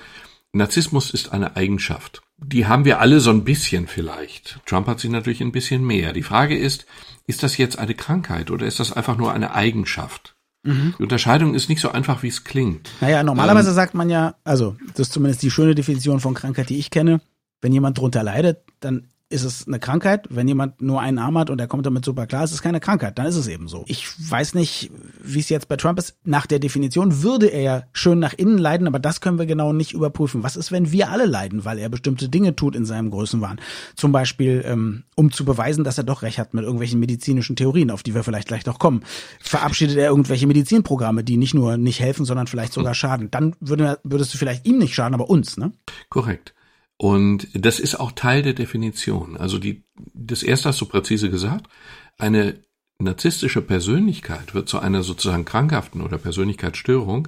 Narzissmus 0.51 1.09
ist 1.09 1.31
eine 1.31 1.55
Eigenschaft. 1.55 2.21
Die 2.37 2.67
haben 2.67 2.85
wir 2.85 2.99
alle 2.99 3.19
so 3.19 3.31
ein 3.31 3.43
bisschen 3.43 3.87
vielleicht. 3.87 4.59
Trump 4.67 4.85
hat 4.85 4.99
sie 4.99 5.09
natürlich 5.09 5.41
ein 5.41 5.51
bisschen 5.51 5.83
mehr. 5.83 6.13
Die 6.13 6.21
Frage 6.21 6.57
ist, 6.57 6.85
ist 7.25 7.41
das 7.41 7.57
jetzt 7.57 7.79
eine 7.79 7.95
Krankheit 7.95 8.51
oder 8.51 8.67
ist 8.67 8.79
das 8.79 8.91
einfach 8.91 9.17
nur 9.17 9.33
eine 9.33 9.55
Eigenschaft? 9.55 10.32
Mhm. 10.63 10.95
Die 10.97 11.03
Unterscheidung 11.03 11.55
ist 11.55 11.69
nicht 11.69 11.81
so 11.81 11.91
einfach, 11.91 12.23
wie 12.23 12.29
es 12.29 12.43
klingt. 12.43 12.89
Naja, 13.01 13.23
normalerweise 13.23 13.69
ähm, 13.69 13.75
sagt 13.75 13.93
man 13.93 14.09
ja, 14.09 14.35
also 14.43 14.75
das 14.95 15.07
ist 15.07 15.13
zumindest 15.13 15.43
die 15.43 15.51
schöne 15.51 15.75
Definition 15.75 16.19
von 16.19 16.33
Krankheit, 16.33 16.69
die 16.69 16.77
ich 16.77 16.89
kenne. 16.89 17.21
Wenn 17.61 17.73
jemand 17.73 17.97
drunter 17.97 18.23
leidet, 18.23 18.63
dann 18.79 19.07
ist 19.33 19.43
es 19.43 19.67
eine 19.67 19.79
Krankheit. 19.79 20.27
Wenn 20.29 20.47
jemand 20.47 20.81
nur 20.81 21.01
einen 21.01 21.19
Arm 21.19 21.37
hat 21.37 21.49
und 21.49 21.59
er 21.59 21.67
kommt 21.67 21.85
damit 21.85 22.05
super 22.05 22.27
klar, 22.27 22.43
ist 22.43 22.53
es 22.53 22.61
keine 22.61 22.79
Krankheit. 22.79 23.17
Dann 23.17 23.25
ist 23.25 23.35
es 23.35 23.47
eben 23.47 23.67
so. 23.67 23.83
Ich 23.87 24.07
weiß 24.29 24.53
nicht, 24.53 24.91
wie 25.21 25.39
es 25.39 25.49
jetzt 25.49 25.67
bei 25.67 25.75
Trump 25.75 25.99
ist. 25.99 26.15
Nach 26.23 26.45
der 26.45 26.59
Definition 26.59 27.23
würde 27.23 27.47
er 27.47 27.61
ja 27.61 27.83
schön 27.91 28.19
nach 28.19 28.33
innen 28.33 28.57
leiden, 28.57 28.87
aber 28.87 28.99
das 28.99 29.21
können 29.21 29.39
wir 29.39 29.45
genau 29.45 29.73
nicht 29.73 29.93
überprüfen. 29.93 30.43
Was 30.43 30.55
ist, 30.55 30.71
wenn 30.71 30.91
wir 30.91 31.09
alle 31.09 31.25
leiden, 31.25 31.65
weil 31.65 31.79
er 31.79 31.89
bestimmte 31.89 32.29
Dinge 32.29 32.55
tut 32.55 32.75
in 32.75 32.85
seinem 32.85 33.11
Größenwahn? 33.11 33.59
Zum 33.95 34.11
Beispiel, 34.11 34.63
ähm, 34.65 35.03
um 35.15 35.31
zu 35.31 35.45
beweisen, 35.45 35.83
dass 35.83 35.97
er 35.97 36.03
doch 36.03 36.21
recht 36.21 36.37
hat 36.37 36.53
mit 36.53 36.63
irgendwelchen 36.63 36.99
medizinischen 36.99 37.55
Theorien, 37.55 37.91
auf 37.91 38.03
die 38.03 38.15
wir 38.15 38.23
vielleicht 38.23 38.47
gleich 38.47 38.65
noch 38.65 38.79
kommen. 38.79 39.03
Verabschiedet 39.41 39.97
er 39.97 40.09
irgendwelche 40.09 40.47
Medizinprogramme, 40.47 41.23
die 41.23 41.37
nicht 41.37 41.53
nur 41.53 41.77
nicht 41.77 41.99
helfen, 41.99 42.25
sondern 42.25 42.47
vielleicht 42.47 42.73
sogar 42.73 42.93
schaden. 42.93 43.31
Dann 43.31 43.55
würde, 43.59 43.99
würdest 44.03 44.33
du 44.33 44.37
vielleicht 44.37 44.65
ihm 44.65 44.77
nicht 44.77 44.93
schaden, 44.93 45.13
aber 45.13 45.29
uns, 45.29 45.57
ne? 45.57 45.71
Korrekt. 46.09 46.53
Und 46.97 47.47
das 47.53 47.79
ist 47.79 47.99
auch 47.99 48.11
Teil 48.11 48.43
der 48.43 48.53
Definition. 48.53 49.37
Also 49.37 49.59
die, 49.59 49.83
das 50.13 50.43
erste 50.43 50.69
hast 50.69 50.81
du 50.81 50.85
präzise 50.85 51.29
gesagt. 51.29 51.67
Eine 52.17 52.61
narzisstische 52.99 53.61
Persönlichkeit 53.61 54.53
wird 54.53 54.69
zu 54.69 54.79
einer 54.79 55.03
sozusagen 55.03 55.45
krankhaften 55.45 56.01
oder 56.01 56.17
Persönlichkeitsstörung, 56.17 57.27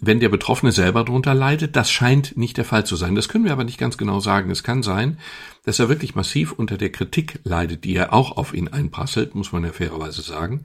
wenn 0.00 0.20
der 0.20 0.28
Betroffene 0.28 0.72
selber 0.72 1.04
darunter 1.04 1.34
leidet. 1.34 1.76
Das 1.76 1.90
scheint 1.90 2.36
nicht 2.36 2.56
der 2.56 2.64
Fall 2.64 2.86
zu 2.86 2.96
sein. 2.96 3.14
Das 3.14 3.28
können 3.28 3.44
wir 3.44 3.52
aber 3.52 3.64
nicht 3.64 3.78
ganz 3.78 3.98
genau 3.98 4.20
sagen. 4.20 4.50
Es 4.50 4.62
kann 4.62 4.82
sein, 4.82 5.18
dass 5.64 5.78
er 5.78 5.88
wirklich 5.88 6.14
massiv 6.14 6.52
unter 6.52 6.78
der 6.78 6.90
Kritik 6.90 7.40
leidet, 7.44 7.84
die 7.84 7.92
ja 7.92 8.12
auch 8.12 8.36
auf 8.36 8.54
ihn 8.54 8.68
einprasselt, 8.68 9.34
muss 9.34 9.52
man 9.52 9.64
ja 9.64 9.72
fairerweise 9.72 10.22
sagen. 10.22 10.64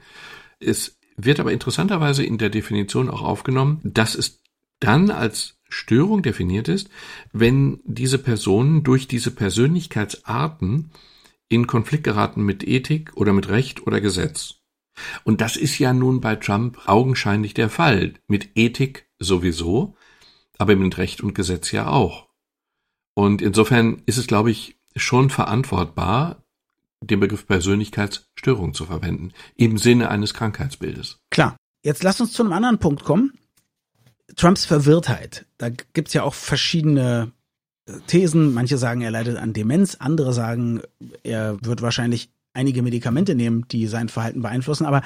Es 0.60 0.98
wird 1.18 1.40
aber 1.40 1.52
interessanterweise 1.52 2.24
in 2.24 2.38
der 2.38 2.50
Definition 2.50 3.10
auch 3.10 3.22
aufgenommen, 3.22 3.82
dass 3.84 4.16
es 4.16 4.42
dann 4.80 5.10
als 5.10 5.57
Störung 5.70 6.22
definiert 6.22 6.68
ist, 6.68 6.90
wenn 7.32 7.80
diese 7.84 8.18
Personen 8.18 8.84
durch 8.84 9.08
diese 9.08 9.32
Persönlichkeitsarten 9.32 10.92
in 11.50 11.68
Konflikt 11.68 12.04
geraten 12.04 12.44
mit 12.44 12.68
Ethik 12.68 13.12
oder 13.16 13.34
mit 13.34 13.50
Recht 13.50 13.86
oder 13.86 14.02
Gesetz. 14.02 14.56
Und 15.24 15.42
das 15.42 15.56
ist 15.56 15.78
ja 15.80 15.94
nun 15.94 16.22
bei 16.22 16.36
Trump 16.36 16.88
augenscheinlich 16.88 17.54
der 17.54 17.70
Fall. 17.70 18.16
Mit 18.28 18.50
Ethik 18.56 19.08
sowieso, 19.20 19.96
aber 20.58 20.76
mit 20.76 20.98
Recht 20.98 21.22
und 21.22 21.36
Gesetz 21.36 21.72
ja 21.72 21.88
auch. 21.88 22.28
Und 23.14 23.42
insofern 23.42 24.02
ist 24.06 24.18
es, 24.18 24.28
glaube 24.28 24.52
ich, 24.52 24.78
schon 24.96 25.30
verantwortbar, 25.30 26.44
den 27.02 27.20
Begriff 27.20 27.46
Persönlichkeitsstörung 27.46 28.74
zu 28.74 28.86
verwenden, 28.86 29.34
im 29.56 29.78
Sinne 29.78 30.10
eines 30.10 30.34
Krankheitsbildes. 30.34 31.20
Klar. 31.30 31.58
Jetzt 31.84 32.04
lass 32.04 32.20
uns 32.20 32.34
zu 32.34 32.44
einem 32.44 32.54
anderen 32.54 32.80
Punkt 32.80 33.04
kommen. 33.04 33.34
Trumps 34.38 34.66
Verwirrtheit. 34.66 35.46
Da 35.58 35.70
gibt's 35.70 36.14
ja 36.14 36.24
auch 36.24 36.34
verschiedene 36.34 37.32
äh, 37.88 37.94
Thesen. 38.08 38.54
Manche 38.54 38.78
sagen, 38.78 39.02
er 39.02 39.12
leidet 39.12 39.38
an 39.38 39.54
Demenz, 39.54 39.96
andere 40.00 40.32
sagen, 40.32 40.82
er 41.24 41.58
wird 41.62 41.82
wahrscheinlich 41.82 42.30
einige 42.54 42.82
Medikamente 42.82 43.36
nehmen, 43.36 43.68
die 43.68 43.88
sein 43.88 44.10
Verhalten 44.10 44.42
beeinflussen. 44.42 44.86
Aber 44.86 45.02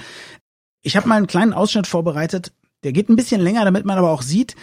ich 0.84 0.96
habe 0.96 1.08
mal 1.08 1.16
einen 1.16 1.28
kleinen 1.28 1.54
Ausschnitt 1.54 1.88
vorbereitet. 1.88 2.54
Der 2.84 2.92
geht 2.92 3.10
ein 3.10 3.16
bisschen 3.16 3.42
länger, 3.42 3.66
damit 3.66 3.86
man 3.86 3.98
aber 3.98 4.10
auch 4.10 4.22
sieht, 4.22 4.56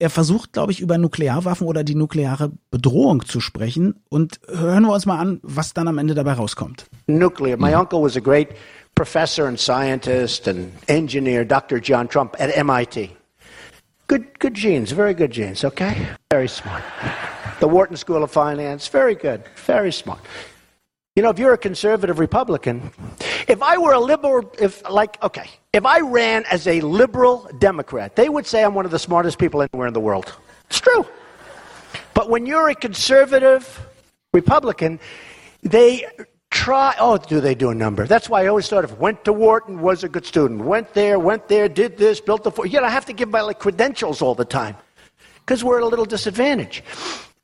er 0.00 0.10
versucht, 0.10 0.52
glaube 0.52 0.72
ich, 0.72 0.80
über 0.80 0.98
Nuklearwaffen 0.98 1.66
oder 1.66 1.84
die 1.84 1.94
nukleare 1.94 2.50
Bedrohung 2.70 3.24
zu 3.24 3.40
sprechen. 3.40 4.02
Und 4.08 4.40
hören 4.48 4.82
wir 4.84 4.92
uns 4.92 5.06
mal 5.06 5.18
an, 5.18 5.40
was 5.42 5.72
dann 5.72 5.88
am 5.88 5.98
Ende 5.98 6.14
dabei 6.14 6.32
rauskommt. 6.32 6.86
Nuclear. 7.06 7.56
My 7.56 7.74
uncle 7.74 8.02
was 8.02 8.16
a 8.16 8.20
great 8.20 8.48
professor 8.94 9.46
and 9.46 9.58
scientist 9.58 10.48
and 10.48 10.72
engineer, 10.88 11.44
Dr. 11.44 11.78
John 11.78 12.08
Trump 12.08 12.34
at 12.40 12.50
MIT. 12.56 13.10
Good, 14.06 14.38
good 14.38 14.54
genes, 14.54 14.92
very 14.92 15.14
good 15.14 15.30
genes, 15.30 15.64
okay? 15.64 16.08
Very 16.30 16.48
smart. 16.48 16.82
The 17.60 17.68
Wharton 17.68 17.96
School 17.96 18.22
of 18.22 18.30
Finance, 18.30 18.88
very 18.88 19.14
good, 19.14 19.42
very 19.56 19.92
smart. 19.92 20.20
You 21.16 21.22
know, 21.22 21.30
if 21.30 21.38
you're 21.38 21.54
a 21.54 21.58
conservative 21.58 22.18
Republican, 22.18 22.90
if 23.48 23.62
I 23.62 23.78
were 23.78 23.92
a 23.92 24.00
liberal, 24.00 24.52
if 24.58 24.82
like, 24.90 25.22
okay, 25.22 25.48
if 25.72 25.86
I 25.86 26.00
ran 26.00 26.44
as 26.50 26.66
a 26.66 26.80
liberal 26.80 27.48
Democrat, 27.58 28.16
they 28.16 28.28
would 28.28 28.46
say 28.46 28.64
I'm 28.64 28.74
one 28.74 28.84
of 28.84 28.90
the 28.90 28.98
smartest 28.98 29.38
people 29.38 29.62
anywhere 29.62 29.86
in 29.86 29.94
the 29.94 30.00
world. 30.00 30.34
It's 30.68 30.80
true. 30.80 31.06
But 32.14 32.28
when 32.28 32.46
you're 32.46 32.68
a 32.68 32.74
conservative 32.74 33.86
Republican, 34.32 34.98
they 35.62 36.04
try, 36.54 36.94
oh, 37.00 37.18
do 37.18 37.40
they 37.40 37.54
do 37.54 37.70
a 37.70 37.74
number? 37.74 38.06
That's 38.06 38.30
why 38.30 38.44
I 38.44 38.46
always 38.46 38.68
thought 38.68 38.84
of 38.84 38.98
went 39.00 39.24
to 39.24 39.32
Wharton, 39.32 39.80
was 39.80 40.04
a 40.04 40.08
good 40.08 40.24
student, 40.24 40.60
went 40.64 40.94
there, 40.94 41.18
went 41.18 41.48
there, 41.48 41.68
did 41.68 41.98
this, 41.98 42.20
built 42.20 42.44
the, 42.44 42.62
you 42.62 42.80
know, 42.80 42.86
I 42.86 42.90
have 42.90 43.06
to 43.06 43.12
give 43.12 43.28
my 43.28 43.40
like 43.40 43.58
credentials 43.58 44.22
all 44.22 44.36
the 44.36 44.44
time 44.44 44.76
because 45.40 45.64
we're 45.64 45.78
at 45.78 45.82
a 45.82 45.86
little 45.86 46.04
disadvantage. 46.04 46.84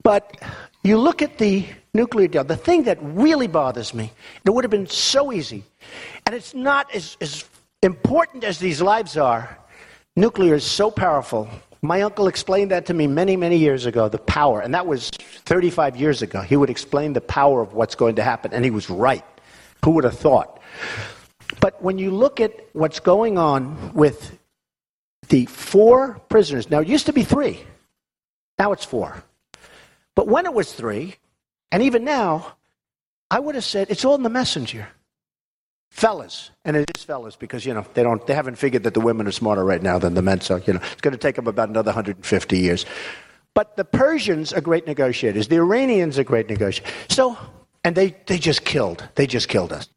But 0.05 0.41
you 0.85 0.97
look 0.97 1.23
at 1.23 1.39
the 1.39 1.67
nuclear 1.93 2.29
deal, 2.29 2.45
the 2.45 2.57
thing 2.57 2.85
that 2.85 2.99
really 3.03 3.49
bothers 3.49 3.93
me, 3.93 4.13
it 4.45 4.51
would 4.51 4.63
have 4.63 4.71
been 4.71 4.87
so 4.87 5.33
easy, 5.33 5.65
and 6.25 6.35
it's 6.35 6.55
not 6.55 6.95
as, 6.95 7.17
as 7.21 7.45
important 7.83 8.45
as 8.45 8.61
these 8.61 8.81
lives 8.81 9.17
are, 9.17 9.59
nuclear 10.15 10.55
is 10.55 10.65
so 10.65 10.89
powerful. 10.89 11.49
My 11.83 12.03
uncle 12.03 12.29
explained 12.29 12.71
that 12.73 12.87
to 12.87 12.95
me 12.95 13.07
many, 13.07 13.37
many 13.37 13.57
years 13.57 13.87
ago, 13.87 14.09
the 14.09 14.19
power, 14.19 14.61
and 14.61 14.75
that 14.75 14.87
was 14.87 15.11
35 15.11 15.97
years 15.97 16.21
ago. 16.21 16.43
He 16.43 16.57
would 16.57 16.69
explain 16.69 17.15
the 17.15 17.23
power 17.23 17.63
of 17.63 17.73
what's 17.73 17.95
going 17.95 18.17
to 18.17 18.23
happen, 18.23 18.53
and 18.53 18.65
he 18.65 18.71
was 18.71 18.91
right. 18.91 19.25
Who 19.85 19.93
would 19.93 20.05
have 20.05 20.19
thought? 20.19 20.61
But 21.61 21.83
when 21.83 21.99
you 21.99 22.11
look 22.11 22.39
at 22.41 22.53
what's 22.75 23.01
going 23.01 23.39
on 23.39 23.95
with 23.95 24.39
the 25.29 25.47
four 25.47 26.21
prisoners, 26.29 26.71
now 26.71 26.81
it 26.81 26.89
used 26.89 27.07
to 27.07 27.13
be 27.13 27.25
three, 27.25 27.61
now 28.59 28.73
it's 28.73 28.85
four. 28.85 29.25
But 30.15 30.29
when 30.29 30.45
it 30.45 30.53
was 30.53 30.73
three, 30.73 31.17
and 31.73 31.83
even 31.83 32.05
now, 32.05 32.57
I 33.31 33.39
would 33.39 33.55
have 33.55 33.65
said 33.65 33.91
it's 33.91 34.05
all 34.05 34.17
in 34.17 34.23
the 34.23 34.29
messenger. 34.29 34.89
Fellas, 35.91 36.51
and 36.65 36.77
it 36.77 36.91
is 36.97 37.05
fellas 37.05 37.37
because 37.37 37.67
you 37.67 37.75
know 37.75 37.85
they 37.95 38.03
don't 38.03 38.25
they 38.27 38.35
haven't 38.35 38.57
figured 38.57 38.85
that 38.85 38.95
the 38.95 39.01
women 39.01 39.27
are 39.27 39.33
smarter 39.33 39.65
right 39.65 39.83
now 39.83 39.99
than 39.99 40.15
the 40.15 40.23
men, 40.23 40.41
so 40.41 40.57
you 40.67 40.73
know 40.73 40.81
it's 40.93 41.01
going 41.01 41.13
to 41.13 41.19
take 41.19 41.35
them 41.35 41.47
about 41.47 41.69
another 41.69 41.91
150 41.91 42.59
years. 42.59 42.87
But 43.55 43.77
the 43.77 43.85
Persians 43.85 44.53
are 44.53 44.61
great 44.61 44.87
negotiators. 44.87 45.49
The 45.49 45.57
Iranians 45.57 46.19
are 46.19 46.25
great 46.25 46.49
negotiators. 46.49 46.93
So, 47.09 47.37
and 47.83 47.97
they 47.97 48.17
they 48.27 48.39
just 48.39 48.65
killed. 48.65 49.09
They 49.17 49.27
just 49.27 49.49
killed 49.49 49.73
us. 49.73 49.89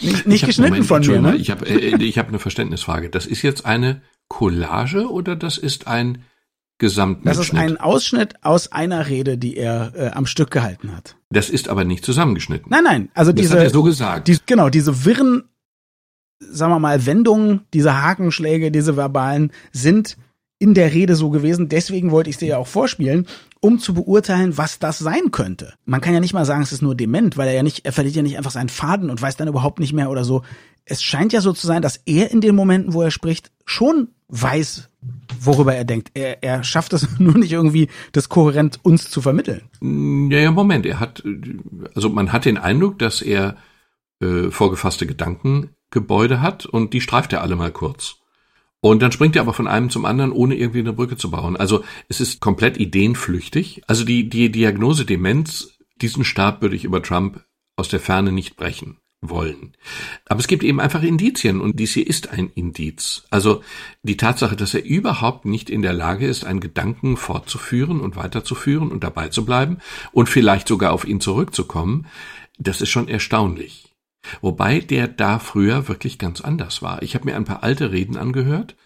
Nicht, 0.00 0.26
nicht 0.26 0.44
geschnitten 0.44 0.84
Moment, 0.84 0.86
von 0.86 1.06
mir, 1.06 1.20
ne? 1.20 1.36
Ich 1.36 1.50
habe 1.50 1.66
äh, 1.66 1.94
äh, 1.94 2.02
ich 2.02 2.18
hab 2.18 2.28
eine 2.28 2.38
Verständnisfrage. 2.38 3.10
Das 3.10 3.26
ist 3.26 3.42
jetzt 3.42 3.64
eine 3.64 4.02
Collage 4.28 5.10
oder 5.10 5.36
das 5.36 5.58
ist 5.58 5.86
ein 5.86 6.24
Gesamtmitschnitt. 6.82 7.38
Das 7.38 7.46
ist 7.46 7.54
ein 7.54 7.76
Ausschnitt 7.78 8.34
aus 8.44 8.72
einer 8.72 9.08
Rede, 9.08 9.38
die 9.38 9.56
er 9.56 9.92
äh, 9.94 10.08
am 10.08 10.26
Stück 10.26 10.50
gehalten 10.50 10.94
hat. 10.96 11.16
Das 11.30 11.48
ist 11.48 11.68
aber 11.68 11.84
nicht 11.84 12.04
zusammengeschnitten. 12.04 12.66
Nein, 12.68 12.82
nein. 12.82 13.08
Also 13.14 13.30
das 13.30 13.42
diese, 13.42 13.54
hat 13.54 13.62
er 13.62 13.70
so 13.70 13.84
gesagt. 13.84 14.26
Die, 14.26 14.36
genau, 14.44 14.68
diese 14.68 15.04
wirren, 15.04 15.44
sagen 16.40 16.72
wir 16.72 16.80
mal, 16.80 17.06
Wendungen, 17.06 17.60
diese 17.72 18.02
Hakenschläge, 18.02 18.72
diese 18.72 18.96
verbalen 18.96 19.52
sind 19.70 20.16
in 20.58 20.74
der 20.74 20.92
Rede 20.92 21.14
so 21.14 21.30
gewesen. 21.30 21.68
Deswegen 21.68 22.10
wollte 22.10 22.30
ich 22.30 22.36
sie 22.36 22.48
ja 22.48 22.58
auch 22.58 22.66
vorspielen, 22.66 23.28
um 23.60 23.78
zu 23.78 23.94
beurteilen, 23.94 24.58
was 24.58 24.80
das 24.80 24.98
sein 24.98 25.30
könnte. 25.30 25.74
Man 25.84 26.00
kann 26.00 26.14
ja 26.14 26.20
nicht 26.20 26.34
mal 26.34 26.44
sagen, 26.44 26.62
es 26.62 26.72
ist 26.72 26.82
nur 26.82 26.96
dement, 26.96 27.36
weil 27.36 27.46
er 27.46 27.54
ja 27.54 27.62
nicht, 27.62 27.84
er 27.84 27.92
verliert 27.92 28.16
ja 28.16 28.22
nicht 28.22 28.36
einfach 28.36 28.50
seinen 28.50 28.70
Faden 28.70 29.08
und 29.08 29.22
weiß 29.22 29.36
dann 29.36 29.46
überhaupt 29.46 29.78
nicht 29.78 29.92
mehr 29.92 30.10
oder 30.10 30.24
so. 30.24 30.42
Es 30.84 31.00
scheint 31.00 31.32
ja 31.32 31.40
so 31.40 31.52
zu 31.52 31.68
sein, 31.68 31.80
dass 31.80 32.00
er 32.06 32.32
in 32.32 32.40
den 32.40 32.56
Momenten, 32.56 32.92
wo 32.92 33.02
er 33.02 33.12
spricht, 33.12 33.52
schon 33.64 34.08
weiß, 34.26 34.88
worüber 35.44 35.74
er 35.74 35.84
denkt. 35.84 36.10
Er, 36.14 36.42
er 36.42 36.64
schafft 36.64 36.92
es 36.92 37.08
nur 37.18 37.36
nicht 37.36 37.52
irgendwie, 37.52 37.88
das 38.12 38.28
kohärent 38.28 38.80
uns 38.82 39.10
zu 39.10 39.20
vermitteln. 39.20 39.62
Ja, 40.30 40.38
ja, 40.38 40.50
Moment. 40.50 40.86
Er 40.86 41.00
hat, 41.00 41.22
also 41.94 42.08
man 42.08 42.32
hat 42.32 42.44
den 42.44 42.58
Eindruck, 42.58 42.98
dass 42.98 43.22
er 43.22 43.56
äh, 44.20 44.50
vorgefasste 44.50 45.06
Gedankengebäude 45.06 46.40
hat 46.40 46.66
und 46.66 46.94
die 46.94 47.00
streift 47.00 47.32
er 47.32 47.42
alle 47.42 47.56
mal 47.56 47.72
kurz. 47.72 48.16
Und 48.80 49.00
dann 49.00 49.12
springt 49.12 49.36
er 49.36 49.42
aber 49.42 49.52
von 49.52 49.68
einem 49.68 49.90
zum 49.90 50.04
anderen, 50.04 50.32
ohne 50.32 50.56
irgendwie 50.56 50.80
eine 50.80 50.92
Brücke 50.92 51.16
zu 51.16 51.30
bauen. 51.30 51.56
Also 51.56 51.84
es 52.08 52.20
ist 52.20 52.40
komplett 52.40 52.78
ideenflüchtig. 52.78 53.82
Also 53.86 54.04
die, 54.04 54.28
die 54.28 54.50
Diagnose 54.50 55.04
Demenz, 55.04 55.78
diesen 56.00 56.24
Stab 56.24 56.62
würde 56.62 56.74
ich 56.74 56.84
über 56.84 57.00
Trump 57.00 57.44
aus 57.76 57.88
der 57.88 58.00
Ferne 58.00 58.32
nicht 58.32 58.56
brechen 58.56 58.96
wollen. 59.22 59.72
Aber 60.26 60.40
es 60.40 60.48
gibt 60.48 60.64
eben 60.64 60.80
einfach 60.80 61.02
Indizien 61.02 61.60
und 61.60 61.78
dies 61.78 61.94
hier 61.94 62.06
ist 62.06 62.30
ein 62.30 62.50
Indiz. 62.54 63.22
Also 63.30 63.62
die 64.02 64.16
Tatsache, 64.16 64.56
dass 64.56 64.74
er 64.74 64.84
überhaupt 64.84 65.46
nicht 65.46 65.70
in 65.70 65.80
der 65.80 65.92
Lage 65.92 66.26
ist, 66.26 66.44
einen 66.44 66.60
Gedanken 66.60 67.16
fortzuführen 67.16 68.00
und 68.00 68.16
weiterzuführen 68.16 68.90
und 68.90 69.04
dabei 69.04 69.28
zu 69.28 69.44
bleiben 69.44 69.78
und 70.10 70.28
vielleicht 70.28 70.68
sogar 70.68 70.92
auf 70.92 71.06
ihn 71.06 71.20
zurückzukommen, 71.20 72.06
das 72.58 72.80
ist 72.80 72.90
schon 72.90 73.08
erstaunlich. 73.08 73.94
Wobei 74.40 74.80
der 74.80 75.08
da 75.08 75.38
früher 75.38 75.88
wirklich 75.88 76.18
ganz 76.18 76.40
anders 76.40 76.82
war. 76.82 77.02
Ich 77.02 77.14
habe 77.14 77.24
mir 77.24 77.36
ein 77.36 77.44
paar 77.44 77.62
alte 77.62 77.92
Reden 77.92 78.16
angehört 78.16 78.76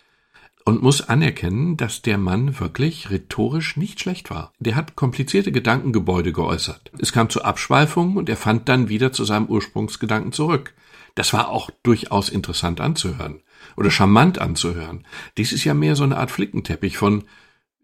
und 0.66 0.82
muss 0.82 1.00
anerkennen, 1.00 1.76
dass 1.76 2.02
der 2.02 2.18
Mann 2.18 2.58
wirklich 2.58 3.08
rhetorisch 3.08 3.76
nicht 3.76 4.00
schlecht 4.00 4.30
war. 4.30 4.52
Der 4.58 4.74
hat 4.74 4.96
komplizierte 4.96 5.52
Gedankengebäude 5.52 6.32
geäußert. 6.32 6.90
Es 6.98 7.12
kam 7.12 7.30
zu 7.30 7.44
Abschweifungen 7.44 8.16
und 8.16 8.28
er 8.28 8.36
fand 8.36 8.68
dann 8.68 8.88
wieder 8.88 9.12
zu 9.12 9.24
seinem 9.24 9.46
Ursprungsgedanken 9.46 10.32
zurück. 10.32 10.74
Das 11.14 11.32
war 11.32 11.50
auch 11.50 11.70
durchaus 11.84 12.28
interessant 12.28 12.80
anzuhören 12.80 13.42
oder 13.76 13.92
charmant 13.92 14.40
anzuhören. 14.40 15.06
Dies 15.38 15.52
ist 15.52 15.64
ja 15.64 15.72
mehr 15.72 15.94
so 15.94 16.02
eine 16.02 16.18
Art 16.18 16.32
Flickenteppich 16.32 16.98
von 16.98 17.24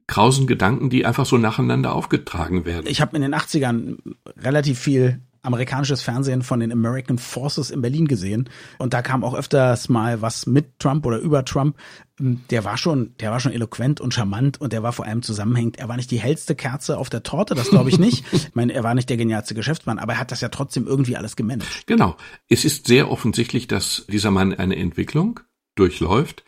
krausen 0.08 0.48
Gedanken, 0.48 0.90
die 0.90 1.06
einfach 1.06 1.24
so 1.24 1.38
nacheinander 1.38 1.94
aufgetragen 1.94 2.64
werden. 2.64 2.86
Ich 2.88 3.00
habe 3.00 3.14
in 3.14 3.22
den 3.22 3.34
80ern 3.34 3.98
relativ 4.36 4.80
viel 4.80 5.20
amerikanisches 5.42 6.02
Fernsehen 6.02 6.42
von 6.42 6.60
den 6.60 6.72
American 6.72 7.18
Forces 7.18 7.70
in 7.70 7.82
Berlin 7.82 8.06
gesehen 8.06 8.48
und 8.78 8.94
da 8.94 9.02
kam 9.02 9.24
auch 9.24 9.34
öfters 9.34 9.88
mal 9.88 10.22
was 10.22 10.46
mit 10.46 10.78
Trump 10.78 11.04
oder 11.04 11.18
über 11.18 11.44
Trump. 11.44 11.76
Ähm, 12.20 12.40
der 12.50 12.64
war 12.64 12.76
schon, 12.78 13.14
der 13.18 13.32
war 13.32 13.40
schon 13.40 13.52
eloquent 13.52 14.00
und 14.00 14.14
charmant 14.14 14.60
und 14.60 14.72
der 14.72 14.82
war 14.82 14.92
vor 14.92 15.04
allem 15.04 15.22
zusammenhängend. 15.22 15.78
Er 15.78 15.88
war 15.88 15.96
nicht 15.96 16.10
die 16.10 16.20
hellste 16.20 16.54
Kerze 16.54 16.96
auf 16.96 17.10
der 17.10 17.24
Torte, 17.24 17.54
das 17.54 17.70
glaube 17.70 17.90
ich 17.90 17.98
nicht. 17.98 18.24
ich 18.32 18.54
meine, 18.54 18.72
er 18.72 18.84
war 18.84 18.94
nicht 18.94 19.10
der 19.10 19.16
genialste 19.16 19.54
Geschäftsmann, 19.54 19.98
aber 19.98 20.14
er 20.14 20.20
hat 20.20 20.30
das 20.30 20.40
ja 20.40 20.48
trotzdem 20.48 20.86
irgendwie 20.86 21.16
alles 21.16 21.34
gemanagt. 21.34 21.86
Genau. 21.86 22.16
Es 22.48 22.64
ist 22.64 22.86
sehr 22.86 23.10
offensichtlich, 23.10 23.66
dass 23.66 24.04
dieser 24.08 24.30
Mann 24.30 24.54
eine 24.54 24.76
Entwicklung 24.76 25.40
durchläuft. 25.74 26.44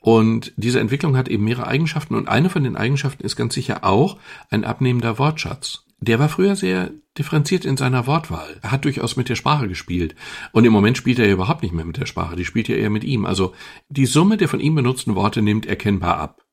Und 0.00 0.52
diese 0.56 0.80
Entwicklung 0.80 1.16
hat 1.16 1.28
eben 1.28 1.44
mehrere 1.44 1.66
Eigenschaften 1.66 2.14
und 2.14 2.28
eine 2.28 2.50
von 2.50 2.62
den 2.62 2.76
Eigenschaften 2.76 3.24
ist 3.24 3.36
ganz 3.36 3.54
sicher 3.54 3.84
auch 3.84 4.18
ein 4.50 4.64
abnehmender 4.64 5.18
Wortschatz. 5.18 5.86
Der 5.98 6.18
war 6.18 6.28
früher 6.28 6.56
sehr 6.56 6.90
differenziert 7.18 7.64
in 7.64 7.76
seiner 7.76 8.06
Wortwahl. 8.06 8.58
Er 8.62 8.72
hat 8.72 8.84
durchaus 8.84 9.16
mit 9.16 9.28
der 9.28 9.36
Sprache 9.36 9.68
gespielt. 9.68 10.14
Und 10.52 10.64
im 10.64 10.72
Moment 10.72 10.96
spielt 10.96 11.18
er 11.18 11.26
ja 11.26 11.32
überhaupt 11.32 11.62
nicht 11.62 11.74
mehr 11.74 11.84
mit 11.84 11.96
der 11.96 12.06
Sprache, 12.06 12.36
die 12.36 12.44
spielt 12.44 12.68
ja 12.68 12.76
eher 12.76 12.90
mit 12.90 13.04
ihm. 13.04 13.24
Also 13.24 13.54
die 13.88 14.06
Summe 14.06 14.36
der 14.36 14.48
von 14.48 14.60
ihm 14.60 14.74
benutzten 14.74 15.14
Worte 15.14 15.42
nimmt 15.42 15.66
erkennbar 15.66 16.18
ab. 16.18 16.44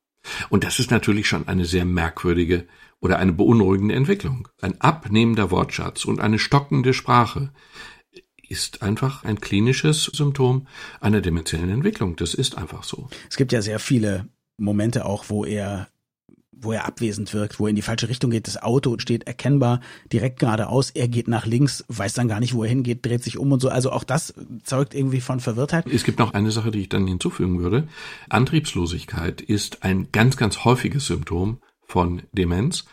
Und 0.50 0.64
das 0.64 0.80
ist 0.80 0.92
natürlich 0.92 1.28
schon 1.28 1.48
eine 1.48 1.66
sehr 1.66 1.86
merkwürdige 1.86 2.68
oder 3.00 3.18
eine 3.18 3.34
beunruhigende 3.34 3.96
Entwicklung. 3.96 4.48
Ein 4.62 4.80
abnehmender 4.80 5.50
Wortschatz 5.50 6.06
und 6.06 6.20
eine 6.20 6.38
stockende 6.38 6.94
Sprache 6.94 7.52
ist 8.48 8.84
einfach 8.84 9.24
ein 9.24 9.40
klinisches 9.40 10.06
Symptom 10.06 10.68
einer 11.00 11.22
dementiellen 11.22 11.70
Entwicklung. 11.70 12.16
Das 12.18 12.34
ist 12.34 12.58
einfach 12.58 12.84
so. 12.84 13.10
Es 13.30 13.38
gibt 13.38 13.52
ja 13.52 13.62
sehr 13.62 13.80
viele 13.80 14.28
Momente 14.58 15.06
auch, 15.06 15.26
wo 15.30 15.46
er 15.46 15.88
wo 16.62 16.72
er 16.72 16.86
abwesend 16.86 17.34
wirkt, 17.34 17.60
wo 17.60 17.66
er 17.66 17.72
in 17.72 17.76
die 17.76 17.82
falsche 17.82 18.10
Richtung 18.10 18.32
geht. 18.32 18.48
Das 18.48 18.62
Auto 18.62 18.98
steht 19.00 19.28
erkennbar 19.28 19.82
direkt 20.12 20.40
geradeaus. 20.40 20.92
Er 20.92 21.08
geht 21.08 21.28
nach 21.28 21.46
links, 21.46 21.84
weiß 21.88 22.14
dann 22.14 22.28
gar 22.28 22.40
nicht, 22.40 22.54
wo 22.54 22.64
er 22.64 22.70
hingeht, 22.70 23.06
dreht 23.06 23.24
sich 23.24 23.38
um 23.38 23.52
und 23.52 23.62
so. 23.62 23.70
Also 23.70 23.92
auch 23.92 24.04
das 24.04 24.34
zeugt 24.64 24.94
irgendwie 24.94 25.22
von 25.22 25.40
Verwirrtheit. 25.40 25.86
Es 25.88 26.04
gibt 26.04 26.20
noch 26.20 26.34
eine 26.34 26.52
Sache, 26.52 26.72
die 26.72 26.82
ich 26.82 26.90
dann 26.90 27.08
hinzufügen 27.08 27.60
würde. 27.60 27.88
Antriebslosigkeit 28.30 29.42
ist 29.42 29.84
ein 29.84 30.10
ganz, 30.12 30.38
ganz 30.38 30.64
häufiges 30.64 31.08
Symptom 31.08 31.60
von 31.86 32.24
Demenz. 32.32 32.86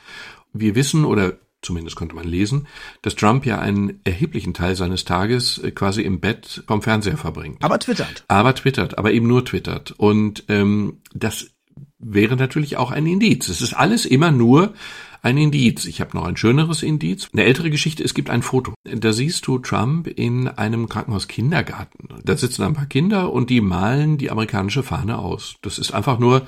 Wir 0.53 0.75
wissen 0.75 1.05
oder 1.05 1.39
zumindest 1.63 1.97
konnte 1.97 2.15
man 2.15 2.27
lesen, 2.27 2.67
dass 3.03 3.17
Trump 3.17 3.45
ja 3.45 3.59
einen 3.59 4.01
erheblichen 4.05 4.55
Teil 4.55 4.77
seines 4.77 5.05
Tages 5.05 5.59
äh, 5.59 5.71
quasi 5.71 6.03
im 6.03 6.21
Bett 6.21 6.63
vom 6.67 6.83
Fernseher 6.83 7.17
verbringt. 7.17 7.63
Aber 7.63 7.79
twittert. 7.79 8.25
Aber 8.29 8.55
twittert, 8.55 8.99
aber 8.99 9.13
eben 9.13 9.27
nur 9.27 9.45
twittert. 9.45 9.93
Und 9.93 10.45
ähm, 10.49 11.01
das 11.13 11.51
wäre 11.99 12.37
natürlich 12.37 12.77
auch 12.77 12.91
ein 12.91 13.07
Indiz. 13.07 13.49
Es 13.49 13.61
ist 13.61 13.75
alles 13.75 14.07
immer 14.07 14.31
nur 14.31 14.75
ein 15.23 15.37
Indiz. 15.37 15.85
Ich 15.85 16.01
habe 16.01 16.17
noch 16.17 16.27
ein 16.27 16.37
schöneres 16.37 16.83
Indiz. 16.83 17.29
Eine 17.33 17.45
ältere 17.45 17.71
Geschichte, 17.71 18.05
es 18.05 18.15
gibt 18.15 18.31
ein 18.31 18.43
Foto. 18.43 18.75
Da 18.85 19.13
siehst 19.13 19.47
du 19.47 19.59
Trump 19.59 20.07
in 20.07 20.49
einem 20.49 20.89
Krankenhaus-Kindergarten. 20.89 22.09
Da 22.25 22.37
sitzen 22.37 22.63
ein 22.63 22.75
paar 22.75 22.87
Kinder 22.87 23.33
und 23.33 23.51
die 23.51 23.61
malen 23.61 24.19
die 24.19 24.31
amerikanische 24.31 24.83
Fahne 24.83 25.19
aus. 25.19 25.57
Das 25.63 25.79
ist 25.79 25.93
einfach 25.93 26.19
nur 26.19 26.47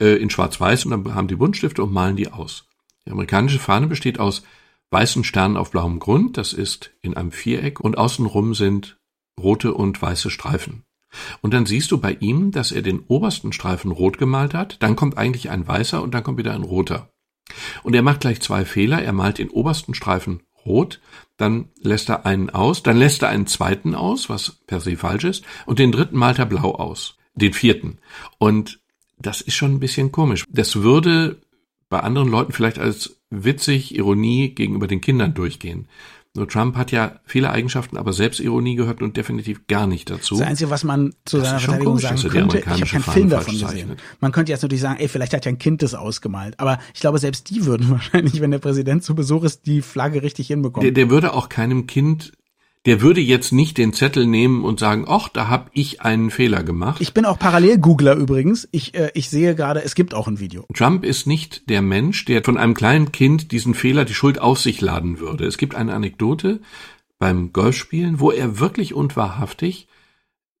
äh, 0.00 0.16
in 0.16 0.30
schwarz-weiß 0.30 0.84
und 0.84 0.90
dann 0.90 1.14
haben 1.14 1.28
die 1.28 1.36
Buntstifte 1.36 1.82
und 1.82 1.92
malen 1.92 2.16
die 2.16 2.30
aus. 2.30 2.66
Die 3.06 3.10
amerikanische 3.10 3.58
Fahne 3.58 3.86
besteht 3.86 4.20
aus 4.20 4.42
weißen 4.90 5.24
Sternen 5.24 5.56
auf 5.56 5.70
blauem 5.70 5.98
Grund, 6.00 6.36
das 6.36 6.52
ist 6.52 6.90
in 7.00 7.16
einem 7.16 7.32
Viereck, 7.32 7.80
und 7.80 7.96
außenrum 7.96 8.54
sind 8.54 8.98
rote 9.38 9.72
und 9.72 10.00
weiße 10.02 10.30
Streifen. 10.30 10.82
Und 11.40 11.54
dann 11.54 11.66
siehst 11.66 11.90
du 11.90 11.98
bei 11.98 12.16
ihm, 12.20 12.50
dass 12.50 12.72
er 12.72 12.82
den 12.82 13.00
obersten 13.00 13.52
Streifen 13.52 13.90
rot 13.90 14.18
gemalt 14.18 14.54
hat, 14.54 14.76
dann 14.80 14.96
kommt 14.96 15.18
eigentlich 15.18 15.50
ein 15.50 15.66
weißer 15.66 16.02
und 16.02 16.14
dann 16.14 16.22
kommt 16.22 16.38
wieder 16.38 16.54
ein 16.54 16.62
roter. 16.62 17.10
Und 17.82 17.94
er 17.94 18.02
macht 18.02 18.20
gleich 18.20 18.40
zwei 18.40 18.64
Fehler, 18.64 19.02
er 19.02 19.12
malt 19.12 19.38
den 19.38 19.50
obersten 19.50 19.94
Streifen 19.94 20.42
rot, 20.64 21.00
dann 21.36 21.68
lässt 21.80 22.08
er 22.10 22.26
einen 22.26 22.50
aus, 22.50 22.82
dann 22.82 22.96
lässt 22.96 23.22
er 23.22 23.28
einen 23.28 23.46
zweiten 23.46 23.94
aus, 23.94 24.28
was 24.28 24.60
per 24.66 24.80
se 24.80 24.96
falsch 24.96 25.24
ist, 25.24 25.44
und 25.66 25.78
den 25.78 25.92
dritten 25.92 26.16
malt 26.16 26.38
er 26.38 26.46
blau 26.46 26.74
aus, 26.74 27.16
den 27.34 27.52
vierten. 27.52 27.98
Und 28.38 28.80
das 29.18 29.40
ist 29.40 29.54
schon 29.54 29.72
ein 29.72 29.80
bisschen 29.80 30.12
komisch. 30.12 30.44
Das 30.48 30.76
würde 30.76 31.40
bei 31.88 32.00
anderen 32.00 32.28
Leuten 32.28 32.52
vielleicht 32.52 32.78
als 32.78 33.20
witzig, 33.30 33.94
Ironie 33.94 34.54
gegenüber 34.54 34.86
den 34.86 35.00
Kindern 35.00 35.34
durchgehen. 35.34 35.88
Nur 36.36 36.46
Trump 36.46 36.76
hat 36.76 36.92
ja 36.92 37.18
viele 37.24 37.50
Eigenschaften, 37.50 37.96
aber 37.96 38.12
Selbstironie 38.12 38.76
gehört 38.76 39.00
nun 39.00 39.12
definitiv 39.12 39.66
gar 39.66 39.88
nicht 39.88 40.10
dazu. 40.10 40.38
Das 40.38 40.46
Einzige, 40.46 40.70
was 40.70 40.84
man 40.84 41.12
zu 41.24 41.38
Das 41.38 41.48
seiner 41.48 41.58
Verteidigung 41.58 41.94
komisch, 41.94 42.02
sagen 42.04 42.30
könnte, 42.30 42.58
ich 42.58 42.66
habe 42.66 42.86
keinen 42.86 43.02
Film 43.02 43.30
davon 43.30 43.58
gesehen. 43.58 43.96
Man 44.20 44.30
könnte 44.30 44.52
jetzt 44.52 44.62
natürlich 44.62 44.82
sagen, 44.82 45.00
ey, 45.00 45.08
vielleicht 45.08 45.34
hat 45.34 45.44
ja 45.44 45.50
ein 45.50 45.58
Kind 45.58 45.82
das 45.82 45.94
ausgemalt. 45.94 46.60
Aber 46.60 46.78
ich 46.94 47.00
glaube, 47.00 47.18
selbst 47.18 47.50
die 47.50 47.66
würden 47.66 47.90
wahrscheinlich, 47.90 48.40
wenn 48.40 48.52
der 48.52 48.60
Präsident 48.60 49.02
zu 49.02 49.16
Besuch 49.16 49.42
ist, 49.42 49.66
die 49.66 49.82
Flagge 49.82 50.22
richtig 50.22 50.46
hinbekommen. 50.46 50.84
Der, 50.84 50.92
der 50.92 51.10
würde 51.10 51.34
auch 51.34 51.48
keinem 51.48 51.88
Kind, 51.88 52.32
der 52.86 53.02
würde 53.02 53.20
jetzt 53.20 53.52
nicht 53.52 53.76
den 53.76 53.92
Zettel 53.92 54.26
nehmen 54.26 54.64
und 54.64 54.80
sagen, 54.80 55.04
ach, 55.06 55.28
da 55.28 55.48
hab 55.48 55.70
ich 55.74 56.00
einen 56.00 56.30
Fehler 56.30 56.62
gemacht. 56.62 57.00
ich 57.00 57.12
bin 57.12 57.26
auch 57.26 57.38
Parallel-Googler 57.38 58.14
übrigens. 58.14 58.68
Ich, 58.72 58.94
äh, 58.94 59.10
ich 59.14 59.28
sehe 59.28 59.54
gerade, 59.54 59.82
es 59.84 59.94
gibt 59.94 60.14
auch 60.14 60.28
ein 60.28 60.40
Video. 60.40 60.64
Trump 60.74 61.04
ist 61.04 61.26
nicht 61.26 61.68
der 61.68 61.82
Mensch, 61.82 62.24
der 62.24 62.42
von 62.42 62.56
einem 62.56 62.74
kleinen 62.74 63.12
Kind 63.12 63.52
diesen 63.52 63.74
Fehler, 63.74 64.06
die 64.06 64.14
Schuld 64.14 64.40
auf 64.40 64.58
sich 64.58 64.80
laden 64.80 65.20
würde. 65.20 65.44
Es 65.44 65.58
gibt 65.58 65.74
eine 65.74 65.92
Anekdote 65.92 66.60
beim 67.18 67.52
Golfspielen, 67.52 68.18
wo 68.18 68.30
er 68.30 68.58
wirklich 68.60 68.94
und 68.94 69.14
wahrhaftig 69.14 69.86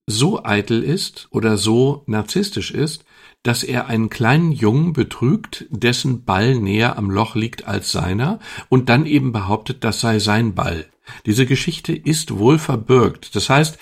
so 0.06 0.44
eitel 0.44 0.82
ist 0.82 1.28
oder 1.30 1.56
so 1.56 2.02
narzisstisch 2.06 2.70
ist, 2.70 3.04
dass 3.42 3.62
er 3.62 3.86
einen 3.86 4.10
kleinen 4.10 4.52
Jungen 4.52 4.92
betrügt, 4.92 5.66
dessen 5.70 6.24
Ball 6.24 6.56
näher 6.56 6.98
am 6.98 7.10
Loch 7.10 7.34
liegt 7.34 7.66
als 7.66 7.92
seiner 7.92 8.40
und 8.68 8.90
dann 8.90 9.06
eben 9.06 9.32
behauptet, 9.32 9.84
das 9.84 10.00
sei 10.00 10.18
sein 10.18 10.54
Ball. 10.54 10.86
Diese 11.26 11.46
Geschichte 11.46 11.92
ist 11.92 12.38
wohl 12.38 12.58
verbirgt. 12.58 13.34
Das 13.34 13.48
heißt, 13.48 13.78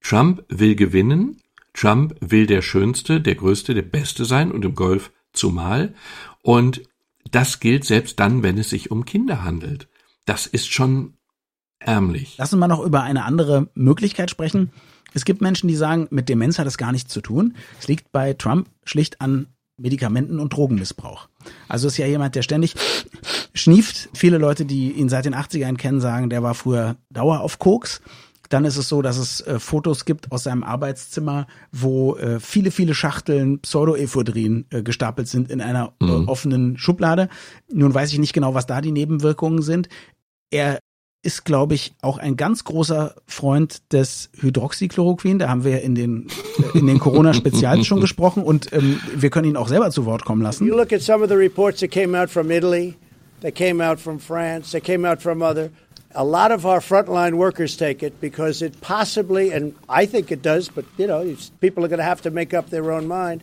Trump 0.00 0.44
will 0.48 0.74
gewinnen, 0.74 1.42
Trump 1.74 2.16
will 2.20 2.46
der 2.46 2.62
Schönste, 2.62 3.20
der 3.20 3.34
Größte, 3.34 3.74
der 3.74 3.82
Beste 3.82 4.24
sein 4.24 4.50
und 4.50 4.64
im 4.64 4.74
Golf 4.74 5.12
zumal. 5.32 5.94
Und 6.42 6.82
das 7.30 7.60
gilt 7.60 7.84
selbst 7.84 8.18
dann, 8.18 8.42
wenn 8.42 8.58
es 8.58 8.70
sich 8.70 8.90
um 8.90 9.04
Kinder 9.04 9.44
handelt. 9.44 9.88
Das 10.24 10.46
ist 10.46 10.72
schon 10.72 11.14
ärmlich. 11.78 12.36
Lass 12.38 12.52
uns 12.52 12.60
mal 12.60 12.68
noch 12.68 12.84
über 12.84 13.02
eine 13.02 13.24
andere 13.24 13.68
Möglichkeit 13.74 14.30
sprechen. 14.30 14.72
Es 15.14 15.24
gibt 15.24 15.40
Menschen, 15.40 15.68
die 15.68 15.76
sagen, 15.76 16.08
mit 16.10 16.28
Demenz 16.28 16.58
hat 16.58 16.66
es 16.66 16.78
gar 16.78 16.92
nichts 16.92 17.12
zu 17.12 17.20
tun. 17.20 17.56
Es 17.78 17.88
liegt 17.88 18.12
bei 18.12 18.34
Trump 18.34 18.68
schlicht 18.84 19.20
an 19.20 19.46
Medikamenten- 19.76 20.40
und 20.40 20.52
Drogenmissbrauch. 20.52 21.27
Also 21.68 21.88
ist 21.88 21.96
ja 21.98 22.06
jemand, 22.06 22.34
der 22.34 22.42
ständig 22.42 22.74
schnieft. 23.54 24.08
Viele 24.14 24.38
Leute, 24.38 24.64
die 24.64 24.92
ihn 24.92 25.08
seit 25.08 25.24
den 25.24 25.34
80ern 25.34 25.76
kennen, 25.76 26.00
sagen, 26.00 26.30
der 26.30 26.42
war 26.42 26.54
früher 26.54 26.96
Dauer 27.10 27.40
auf 27.40 27.58
Koks. 27.58 28.00
Dann 28.48 28.64
ist 28.64 28.78
es 28.78 28.88
so, 28.88 29.02
dass 29.02 29.18
es 29.18 29.42
äh, 29.42 29.58
Fotos 29.58 30.04
gibt 30.04 30.32
aus 30.32 30.44
seinem 30.44 30.62
Arbeitszimmer, 30.62 31.46
wo 31.70 32.16
äh, 32.16 32.40
viele, 32.40 32.70
viele 32.70 32.94
Schachteln 32.94 33.60
Pseudoephedrin 33.60 34.64
äh, 34.70 34.82
gestapelt 34.82 35.28
sind 35.28 35.50
in 35.50 35.60
einer 35.60 35.92
äh, 36.00 36.06
offenen 36.06 36.78
Schublade. 36.78 37.28
Nun 37.70 37.92
weiß 37.92 38.12
ich 38.12 38.18
nicht 38.18 38.32
genau, 38.32 38.54
was 38.54 38.66
da 38.66 38.80
die 38.80 38.92
Nebenwirkungen 38.92 39.60
sind. 39.60 39.88
Er 40.50 40.78
ist, 41.22 41.44
glaube 41.44 41.74
ich, 41.74 41.92
auch 42.00 42.18
ein 42.18 42.36
ganz 42.36 42.64
großer 42.64 43.14
Freund 43.26 43.92
des 43.92 44.30
Hydroxychloroquin. 44.40 45.38
Da 45.38 45.48
haben 45.48 45.64
wir 45.64 45.82
in 45.82 45.94
den, 45.94 46.28
in 46.74 46.86
den 46.86 46.98
Corona-Spezials 46.98 47.86
schon 47.86 48.00
gesprochen 48.00 48.42
und 48.44 48.72
ähm, 48.72 49.00
wir 49.14 49.30
können 49.30 49.48
ihn 49.48 49.56
auch 49.56 49.68
selber 49.68 49.90
zu 49.90 50.06
Wort 50.06 50.24
kommen 50.24 50.42
lassen. 50.42 50.66
You 50.66 50.76
look 50.76 50.92
at 50.92 51.02
some 51.02 51.22
of 51.22 51.28
the 51.28 51.36
reports 51.36 51.80
that 51.80 51.90
came 51.90 52.16
out 52.16 52.30
from 52.30 52.50
Italy, 52.50 52.94
that 53.40 53.54
came 53.54 53.84
out 53.84 53.98
from 53.98 54.20
France, 54.20 54.70
that 54.72 54.84
came 54.84 55.08
out 55.08 55.20
from 55.20 55.42
other. 55.42 55.70
A 56.14 56.24
lot 56.24 56.52
of 56.52 56.64
our 56.64 56.80
frontline 56.80 57.34
workers 57.34 57.76
take 57.76 58.02
it 58.02 58.20
because 58.20 58.62
it 58.62 58.80
possibly, 58.80 59.52
and 59.52 59.74
I 59.88 60.06
think 60.06 60.32
it 60.32 60.40
does, 60.40 60.68
but 60.68 60.84
you 60.96 61.06
know, 61.06 61.36
people 61.60 61.84
are 61.84 61.88
going 61.88 61.98
to 61.98 62.04
have 62.04 62.22
to 62.22 62.30
make 62.30 62.54
up 62.54 62.70
their 62.70 62.92
own 62.92 63.06
mind. 63.06 63.42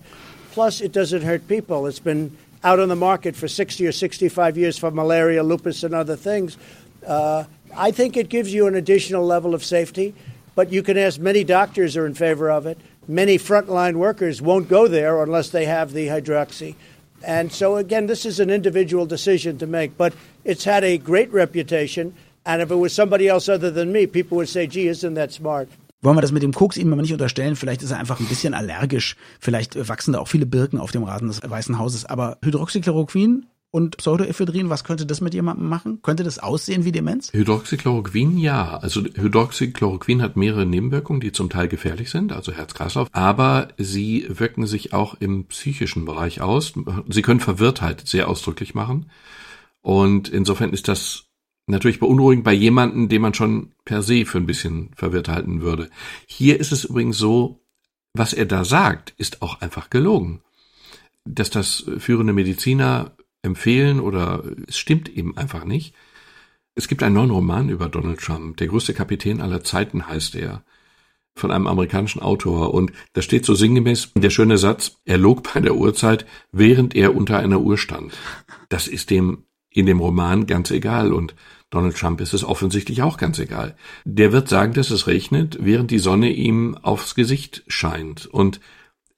Plus, 0.52 0.82
it 0.82 0.94
doesn't 0.94 1.22
hurt 1.22 1.48
people. 1.48 1.86
It's 1.86 2.00
been 2.00 2.36
out 2.64 2.80
on 2.80 2.88
the 2.88 2.96
market 2.96 3.36
for 3.36 3.48
60 3.48 3.86
or 3.86 3.92
65 3.92 4.58
years 4.58 4.78
for 4.78 4.90
malaria, 4.90 5.44
lupus, 5.44 5.84
and 5.84 5.94
other 5.94 6.16
things. 6.16 6.58
Uh, 7.06 7.44
I 7.78 7.92
think 7.92 8.16
it 8.16 8.30
gives 8.30 8.54
you 8.54 8.68
an 8.68 8.76
additional 8.76 9.26
level 9.26 9.54
of 9.54 9.64
safety, 9.64 10.14
but 10.56 10.72
you 10.72 10.82
can 10.82 10.98
ask 10.98 11.20
many 11.20 11.44
doctors 11.44 11.98
are 11.98 12.06
in 12.06 12.14
favor 12.14 12.50
of 12.50 12.66
it. 12.66 12.80
Many 13.08 13.38
frontline 13.38 13.96
workers 13.96 14.42
won't 14.42 14.70
go 14.70 14.88
there 14.88 15.22
unless 15.22 15.50
they 15.50 15.66
have 15.66 15.92
the 15.92 16.08
hydroxy. 16.08 16.76
And 17.24 17.52
so, 17.52 17.76
again, 17.76 18.08
this 18.08 18.26
is 18.26 18.40
an 18.40 18.50
individual 18.50 19.06
decision 19.06 19.58
to 19.58 19.68
make, 19.68 19.98
but 19.98 20.14
it's 20.44 20.64
had 20.64 20.84
a 20.84 20.98
great 20.98 21.32
reputation. 21.34 22.14
And 22.46 22.62
if 22.62 22.72
it 22.72 22.76
was 22.76 22.94
somebody 22.94 23.28
else 23.28 23.50
other 23.50 23.72
than 23.72 23.92
me, 23.92 24.08
people 24.08 24.38
would 24.38 24.50
say, 24.50 24.68
gee, 24.68 24.88
isn't 24.88 25.16
that 25.16 25.32
smart? 25.32 25.68
Wollen 26.02 26.18
wir 26.18 26.22
das 26.22 26.32
mit 26.32 26.44
dem 26.44 26.54
Koks 26.54 26.78
ihm 26.78 26.94
aber 26.94 27.02
nicht 27.02 27.14
unterstellen? 27.14 27.56
Vielleicht 27.56 27.82
ist 27.82 27.92
er 27.92 27.98
einfach 27.98 28.20
ein 28.20 28.28
bisschen 28.28 28.54
allergisch. 28.54 29.16
Vielleicht 29.40 29.76
wachsen 29.90 30.14
da 30.14 30.20
auch 30.20 30.28
viele 30.28 30.46
Birken 30.46 30.80
auf 30.80 30.92
dem 30.92 31.04
Rasen 31.04 31.28
des 31.28 31.42
Weißen 31.42 31.80
Hauses. 31.80 32.06
Aber 32.06 32.38
Hydroxychloroquin 32.44 33.48
und 33.76 33.98
Pseudoephedrin, 33.98 34.70
was 34.70 34.86
könnte 34.86 35.06
das 35.06 35.20
mit 35.20 35.34
jemandem 35.34 35.68
machen? 35.68 36.02
Könnte 36.02 36.24
das 36.24 36.40
aussehen 36.40 36.86
wie 36.86 36.94
Demenz? 36.94 37.34
Hydroxychloroquin 37.34 38.38
ja. 38.38 38.78
Also 38.78 39.02
Hydroxychloroquin 39.02 40.22
hat 40.22 40.38
mehrere 40.38 40.66
Nebenwirkungen, 40.66 41.20
die 41.20 41.34
zum 41.34 41.50
Teil 41.50 41.68
gefährlich 41.68 42.10
sind, 42.10 42.32
also 42.32 42.54
Herz-Kreislauf, 42.54 43.10
aber 43.12 43.68
sie 43.78 44.28
wirken 44.30 44.66
sich 44.66 44.94
auch 44.94 45.16
im 45.20 45.48
psychischen 45.48 46.06
Bereich 46.06 46.40
aus. 46.40 46.72
Sie 47.10 47.22
können 47.22 47.42
Verwirrtheit 47.42 48.08
sehr 48.08 48.30
ausdrücklich 48.30 48.76
machen. 48.76 49.12
Und 49.82 50.30
insofern 50.30 50.72
ist 50.72 50.88
das 50.88 51.26
natürlich 51.68 52.00
beunruhigend 52.00 52.46
bei 52.46 52.54
jemandem, 52.54 53.10
den 53.10 53.22
man 53.22 53.34
schon 53.34 53.74
per 53.84 54.02
se 54.04 54.26
für 54.26 54.38
ein 54.38 54.46
bisschen 54.46 54.92
verwirrt 54.96 55.28
halten 55.28 55.60
würde. 55.60 55.90
Hier 56.28 56.62
ist 56.62 56.72
es 56.72 56.86
übrigens 56.86 57.18
so, 57.18 57.60
was 58.14 58.32
er 58.32 58.46
da 58.46 58.64
sagt, 58.64 59.14
ist 59.18 59.42
auch 59.42 59.60
einfach 59.60 59.90
gelogen. 59.90 60.40
Dass 61.26 61.50
das 61.50 61.84
führende 61.98 62.32
Mediziner 62.32 63.12
empfehlen 63.46 64.00
oder 64.00 64.44
es 64.68 64.78
stimmt 64.78 65.08
eben 65.10 65.38
einfach 65.38 65.64
nicht. 65.64 65.96
Es 66.76 66.90
gibt 66.90 67.04
einen 67.04 67.16
neuen 67.16 67.32
Roman 67.32 67.70
über 67.70 67.88
Donald 67.88 68.20
Trump. 68.20 68.58
Der 68.58 68.68
größte 68.68 68.94
Kapitän 68.94 69.40
aller 69.40 69.64
Zeiten 69.64 70.08
heißt 70.08 70.36
er. 70.36 70.64
Von 71.38 71.52
einem 71.52 71.68
amerikanischen 71.68 72.22
Autor. 72.22 72.74
Und 72.74 72.94
da 73.12 73.22
steht 73.22 73.46
so 73.46 73.56
sinngemäß 73.56 74.14
der 74.16 74.30
schöne 74.30 74.58
Satz, 74.58 74.98
er 75.04 75.18
log 75.18 75.54
bei 75.54 75.60
der 75.60 75.76
Uhrzeit, 75.76 76.26
während 76.54 76.96
er 76.96 77.14
unter 77.14 77.40
einer 77.40 77.60
Uhr 77.60 77.78
stand. 77.78 78.14
Das 78.70 78.88
ist 78.88 79.10
dem 79.10 79.44
in 79.70 79.86
dem 79.86 80.00
Roman 80.00 80.48
ganz 80.48 80.72
egal. 80.72 81.12
Und 81.12 81.36
Donald 81.70 81.98
Trump 81.98 82.22
ist 82.22 82.34
es 82.34 82.46
offensichtlich 82.46 83.02
auch 83.02 83.18
ganz 83.18 83.38
egal. 83.40 83.76
Der 84.06 84.32
wird 84.32 84.48
sagen, 84.48 84.74
dass 84.74 84.92
es 84.92 85.08
regnet, 85.08 85.58
während 85.60 85.92
die 85.92 86.00
Sonne 86.00 86.32
ihm 86.32 86.78
aufs 86.82 87.16
Gesicht 87.16 87.64
scheint. 87.68 88.28
Und 88.28 88.62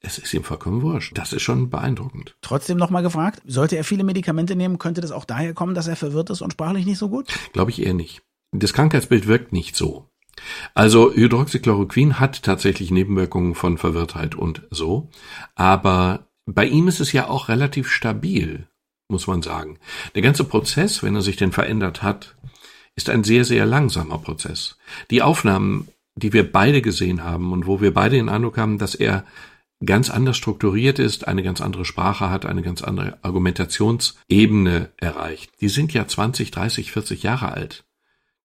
es 0.02 0.18
ist 0.18 0.34
ihm 0.34 0.44
vollkommen 0.44 0.82
wurscht. 0.82 1.18
Das 1.18 1.34
ist 1.34 1.42
schon 1.42 1.70
beeindruckend. 1.70 2.36
Trotzdem 2.42 2.78
nochmal 2.78 3.04
gefragt, 3.04 3.42
sollte 3.46 3.78
er 3.78 3.84
viele 3.84 4.04
Medikamente 4.04 4.56
nehmen, 4.56 4.78
könnte 4.78 5.02
das 5.02 5.12
auch 5.12 5.26
daher 5.26 5.54
kommen, 5.54 5.76
dass 5.76 5.88
er 5.88 5.96
verwirrt 5.96 6.30
ist 6.30 6.42
und 6.42 6.52
sprachlich 6.54 6.86
nicht 6.86 7.00
so 7.00 7.10
gut? 7.10 7.28
Glaube 7.54 7.72
ich 7.72 7.82
eher 7.82 7.94
nicht. 7.94 8.22
Das 8.52 8.74
Krankheitsbild 8.74 9.28
wirkt 9.28 9.54
nicht 9.54 9.76
so. 9.76 10.10
Also 10.76 11.14
Hydroxychloroquin 11.14 12.20
hat 12.20 12.44
tatsächlich 12.44 12.92
Nebenwirkungen 12.92 13.56
von 13.56 13.78
Verwirrtheit 13.78 14.36
und 14.36 14.68
so, 14.70 15.10
aber 15.56 16.28
bei 16.46 16.66
ihm 16.66 16.88
ist 16.88 17.00
es 17.00 17.12
ja 17.12 17.28
auch 17.28 17.50
relativ 17.50 17.90
stabil, 17.90 18.68
muss 19.10 19.28
man 19.28 19.42
sagen. 19.42 19.80
Der 20.16 20.22
ganze 20.22 20.44
Prozess, 20.44 21.02
wenn 21.02 21.16
er 21.16 21.22
sich 21.22 21.38
denn 21.38 21.52
verändert 21.52 22.04
hat, 22.04 22.36
ist 22.96 23.10
ein 23.10 23.24
sehr, 23.24 23.46
sehr 23.46 23.66
langsamer 23.66 24.20
Prozess. 24.20 24.78
Die 25.12 25.22
Aufnahmen, 25.22 25.88
die 26.16 26.34
wir 26.34 26.52
beide 26.52 26.82
gesehen 26.82 27.24
haben 27.24 27.52
und 27.52 27.68
wo 27.68 27.82
wir 27.82 27.94
beide 27.94 28.16
den 28.16 28.30
Eindruck 28.30 28.58
haben, 28.58 28.78
dass 28.78 28.96
er 28.96 29.26
ganz 29.86 30.10
anders 30.10 30.38
strukturiert 30.38 31.00
ist, 31.00 31.28
eine 31.28 31.44
ganz 31.44 31.62
andere 31.62 31.86
Sprache 31.86 32.30
hat, 32.30 32.46
eine 32.46 32.62
ganz 32.62 32.82
andere 32.82 33.20
Argumentationsebene 33.22 34.92
erreicht. 34.98 35.52
Die 35.62 35.70
sind 35.70 35.94
ja 35.94 36.08
20, 36.08 36.52
30, 36.52 36.92
40 36.92 37.24
Jahre 37.24 37.52
alt. 37.52 37.86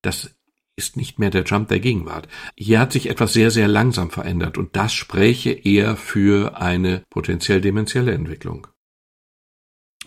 Das 0.02 0.34
ist 0.76 0.96
nicht 0.96 1.18
mehr 1.18 1.30
der 1.30 1.44
Trump 1.44 1.68
der 1.68 1.80
Gegenwart. 1.80 2.28
Hier 2.56 2.80
hat 2.80 2.92
sich 2.92 3.08
etwas 3.08 3.32
sehr, 3.32 3.50
sehr 3.50 3.68
langsam 3.68 4.10
verändert 4.10 4.58
und 4.58 4.76
das 4.76 4.92
spräche 4.92 5.50
eher 5.50 5.96
für 5.96 6.60
eine 6.60 7.02
potenziell 7.10 7.60
dementielle 7.60 8.12
Entwicklung. 8.12 8.66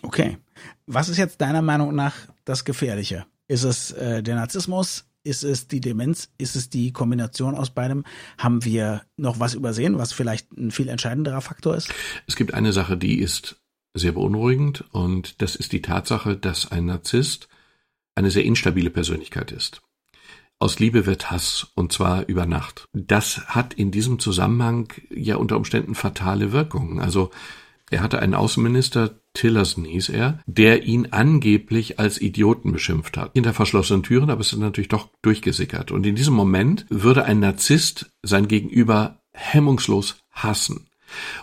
Okay. 0.02 0.38
Was 0.86 1.08
ist 1.08 1.18
jetzt 1.18 1.40
deiner 1.40 1.62
Meinung 1.62 1.94
nach 1.94 2.14
das 2.44 2.64
Gefährliche? 2.64 3.26
Ist 3.48 3.64
es 3.64 3.92
äh, 3.92 4.22
der 4.22 4.36
Narzissmus? 4.36 5.04
Ist 5.26 5.42
es 5.42 5.66
die 5.66 5.80
Demenz? 5.80 6.30
Ist 6.38 6.54
es 6.54 6.70
die 6.70 6.92
Kombination 6.92 7.56
aus 7.56 7.70
beidem? 7.70 8.04
Haben 8.38 8.64
wir 8.64 9.02
noch 9.16 9.40
was 9.40 9.54
übersehen, 9.54 9.98
was 9.98 10.12
vielleicht 10.12 10.52
ein 10.52 10.70
viel 10.70 10.88
entscheidenderer 10.88 11.40
Faktor 11.40 11.74
ist? 11.74 11.92
Es 12.28 12.36
gibt 12.36 12.54
eine 12.54 12.72
Sache, 12.72 12.96
die 12.96 13.18
ist 13.18 13.56
sehr 13.92 14.12
beunruhigend 14.12 14.84
und 14.92 15.42
das 15.42 15.56
ist 15.56 15.72
die 15.72 15.82
Tatsache, 15.82 16.36
dass 16.36 16.70
ein 16.70 16.86
Narzisst 16.86 17.48
eine 18.14 18.30
sehr 18.30 18.44
instabile 18.44 18.90
Persönlichkeit 18.90 19.50
ist. 19.50 19.82
Aus 20.60 20.78
Liebe 20.78 21.06
wird 21.06 21.28
Hass 21.28 21.72
und 21.74 21.92
zwar 21.92 22.28
über 22.28 22.46
Nacht. 22.46 22.86
Das 22.92 23.48
hat 23.48 23.74
in 23.74 23.90
diesem 23.90 24.20
Zusammenhang 24.20 24.92
ja 25.10 25.36
unter 25.36 25.56
Umständen 25.56 25.96
fatale 25.96 26.52
Wirkungen. 26.52 27.00
Also 27.00 27.30
er 27.90 28.02
hatte 28.02 28.18
einen 28.18 28.34
Außenminister, 28.34 29.20
Tillerson 29.34 29.84
hieß 29.84 30.08
er, 30.08 30.40
der 30.46 30.84
ihn 30.84 31.08
angeblich 31.10 32.00
als 32.00 32.20
Idioten 32.20 32.72
beschimpft 32.72 33.16
hat. 33.16 33.32
Hinter 33.34 33.52
verschlossenen 33.52 34.02
Türen, 34.02 34.30
aber 34.30 34.40
es 34.40 34.52
ist 34.52 34.58
natürlich 34.58 34.88
doch 34.88 35.08
durchgesickert. 35.22 35.92
Und 35.92 36.06
in 36.06 36.16
diesem 36.16 36.34
Moment 36.34 36.86
würde 36.88 37.24
ein 37.24 37.40
Narzisst 37.40 38.10
sein 38.22 38.48
Gegenüber 38.48 39.20
hemmungslos 39.32 40.16
hassen. 40.32 40.88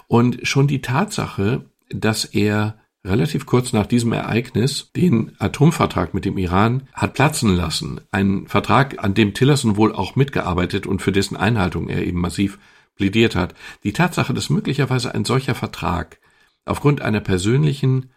Und 0.08 0.46
schon 0.46 0.68
die 0.68 0.82
Tatsache, 0.82 1.66
dass 1.90 2.26
er 2.26 2.78
relativ 3.06 3.46
kurz 3.46 3.74
nach 3.74 3.86
diesem 3.86 4.12
Ereignis 4.14 4.92
den 4.96 5.34
Atomvertrag 5.40 6.14
mit 6.14 6.26
dem 6.26 6.38
Iran 6.38 6.88
hat 6.94 7.14
platzen 7.14 7.56
lassen. 7.56 8.02
Ein 8.12 8.48
Vertrag, 8.48 9.04
an 9.04 9.14
dem 9.14 9.34
Tillerson 9.34 9.78
wohl 9.78 9.94
auch 9.94 10.16
mitgearbeitet 10.16 10.88
und 10.88 11.02
für 11.02 11.12
dessen 11.12 11.36
Einhaltung 11.36 11.90
er 11.90 12.06
eben 12.06 12.20
massiv 12.20 12.60
plädiert 12.96 13.36
hat. 13.36 13.56
Die 13.84 13.94
Tatsache, 13.94 14.34
dass 14.34 14.50
möglicherweise 14.50 15.14
ein 15.14 15.26
solcher 15.26 15.56
Vertrag 15.56 16.20
aufgrund 16.66 17.02
einer 17.02 17.20
persönlichen, 17.20 18.12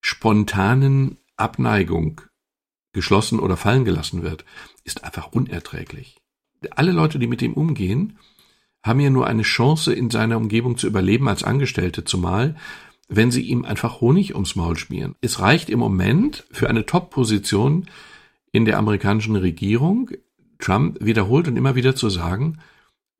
spontanen 0.00 1.18
Abneigung 1.36 2.20
geschlossen 2.92 3.38
oder 3.38 3.56
fallen 3.56 3.84
gelassen 3.84 4.22
wird, 4.22 4.44
ist 4.84 5.04
einfach 5.04 5.32
unerträglich. 5.32 6.20
Alle 6.70 6.92
Leute, 6.92 7.18
die 7.18 7.26
mit 7.26 7.42
ihm 7.42 7.54
umgehen, 7.54 8.18
haben 8.82 9.00
ja 9.00 9.10
nur 9.10 9.26
eine 9.26 9.42
Chance, 9.42 9.92
in 9.92 10.10
seiner 10.10 10.36
Umgebung 10.36 10.76
zu 10.76 10.86
überleben 10.86 11.28
als 11.28 11.42
Angestellte, 11.42 12.04
zumal 12.04 12.56
wenn 13.08 13.30
sie 13.30 13.42
ihm 13.42 13.64
einfach 13.64 14.00
Honig 14.00 14.34
ums 14.34 14.56
Maul 14.56 14.76
schmieren. 14.76 15.16
Es 15.20 15.40
reicht 15.40 15.68
im 15.70 15.78
Moment 15.78 16.44
für 16.50 16.70
eine 16.70 16.86
Top-Position 16.86 17.86
in 18.52 18.64
der 18.64 18.78
amerikanischen 18.78 19.36
Regierung, 19.36 20.10
Trump 20.58 20.98
wiederholt 21.00 21.48
und 21.48 21.56
immer 21.56 21.74
wieder 21.74 21.94
zu 21.94 22.08
sagen, 22.08 22.58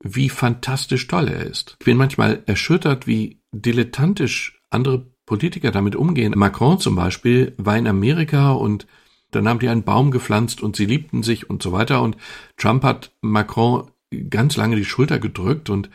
wie 0.03 0.29
fantastisch 0.29 1.07
toll 1.07 1.29
er 1.29 1.45
ist. 1.45 1.77
Ich 1.79 1.85
bin 1.85 1.97
manchmal 1.97 2.43
erschüttert, 2.45 3.07
wie 3.07 3.39
dilettantisch 3.51 4.61
andere 4.69 5.07
Politiker 5.25 5.71
damit 5.71 5.95
umgehen. 5.95 6.33
Macron 6.35 6.79
zum 6.79 6.95
Beispiel 6.95 7.53
war 7.57 7.77
in 7.77 7.87
Amerika 7.87 8.51
und 8.51 8.85
dann 9.31 9.47
haben 9.47 9.59
die 9.59 9.69
einen 9.69 9.83
Baum 9.83 10.11
gepflanzt 10.11 10.61
und 10.61 10.75
sie 10.75 10.85
liebten 10.85 11.23
sich 11.23 11.49
und 11.49 11.63
so 11.63 11.71
weiter. 11.71 12.01
Und 12.01 12.17
Trump 12.57 12.83
hat 12.83 13.11
Macron 13.21 13.89
ganz 14.29 14.57
lange 14.57 14.75
die 14.75 14.85
Schulter 14.85 15.19
gedrückt 15.19 15.69
und 15.69 15.89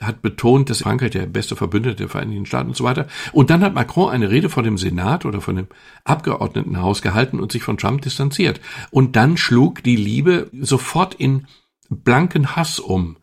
hat 0.00 0.20
betont, 0.20 0.68
dass 0.68 0.82
Frankreich 0.82 1.12
der 1.12 1.24
beste 1.24 1.56
Verbündete 1.56 1.96
der 1.96 2.08
Vereinigten 2.10 2.44
Staaten 2.44 2.68
und 2.68 2.76
so 2.76 2.84
weiter. 2.84 3.06
Und 3.32 3.48
dann 3.48 3.62
hat 3.62 3.74
Macron 3.74 4.10
eine 4.10 4.30
Rede 4.30 4.50
vor 4.50 4.62
dem 4.62 4.76
Senat 4.76 5.24
oder 5.24 5.40
von 5.40 5.56
dem 5.56 5.68
Abgeordnetenhaus 6.04 7.00
gehalten 7.00 7.40
und 7.40 7.50
sich 7.50 7.62
von 7.62 7.78
Trump 7.78 8.02
distanziert. 8.02 8.60
Und 8.90 9.16
dann 9.16 9.38
schlug 9.38 9.82
die 9.82 9.96
Liebe 9.96 10.50
sofort 10.52 11.14
in 11.14 11.46
blanken 11.88 12.56
Hass 12.56 12.78
um 12.78 13.16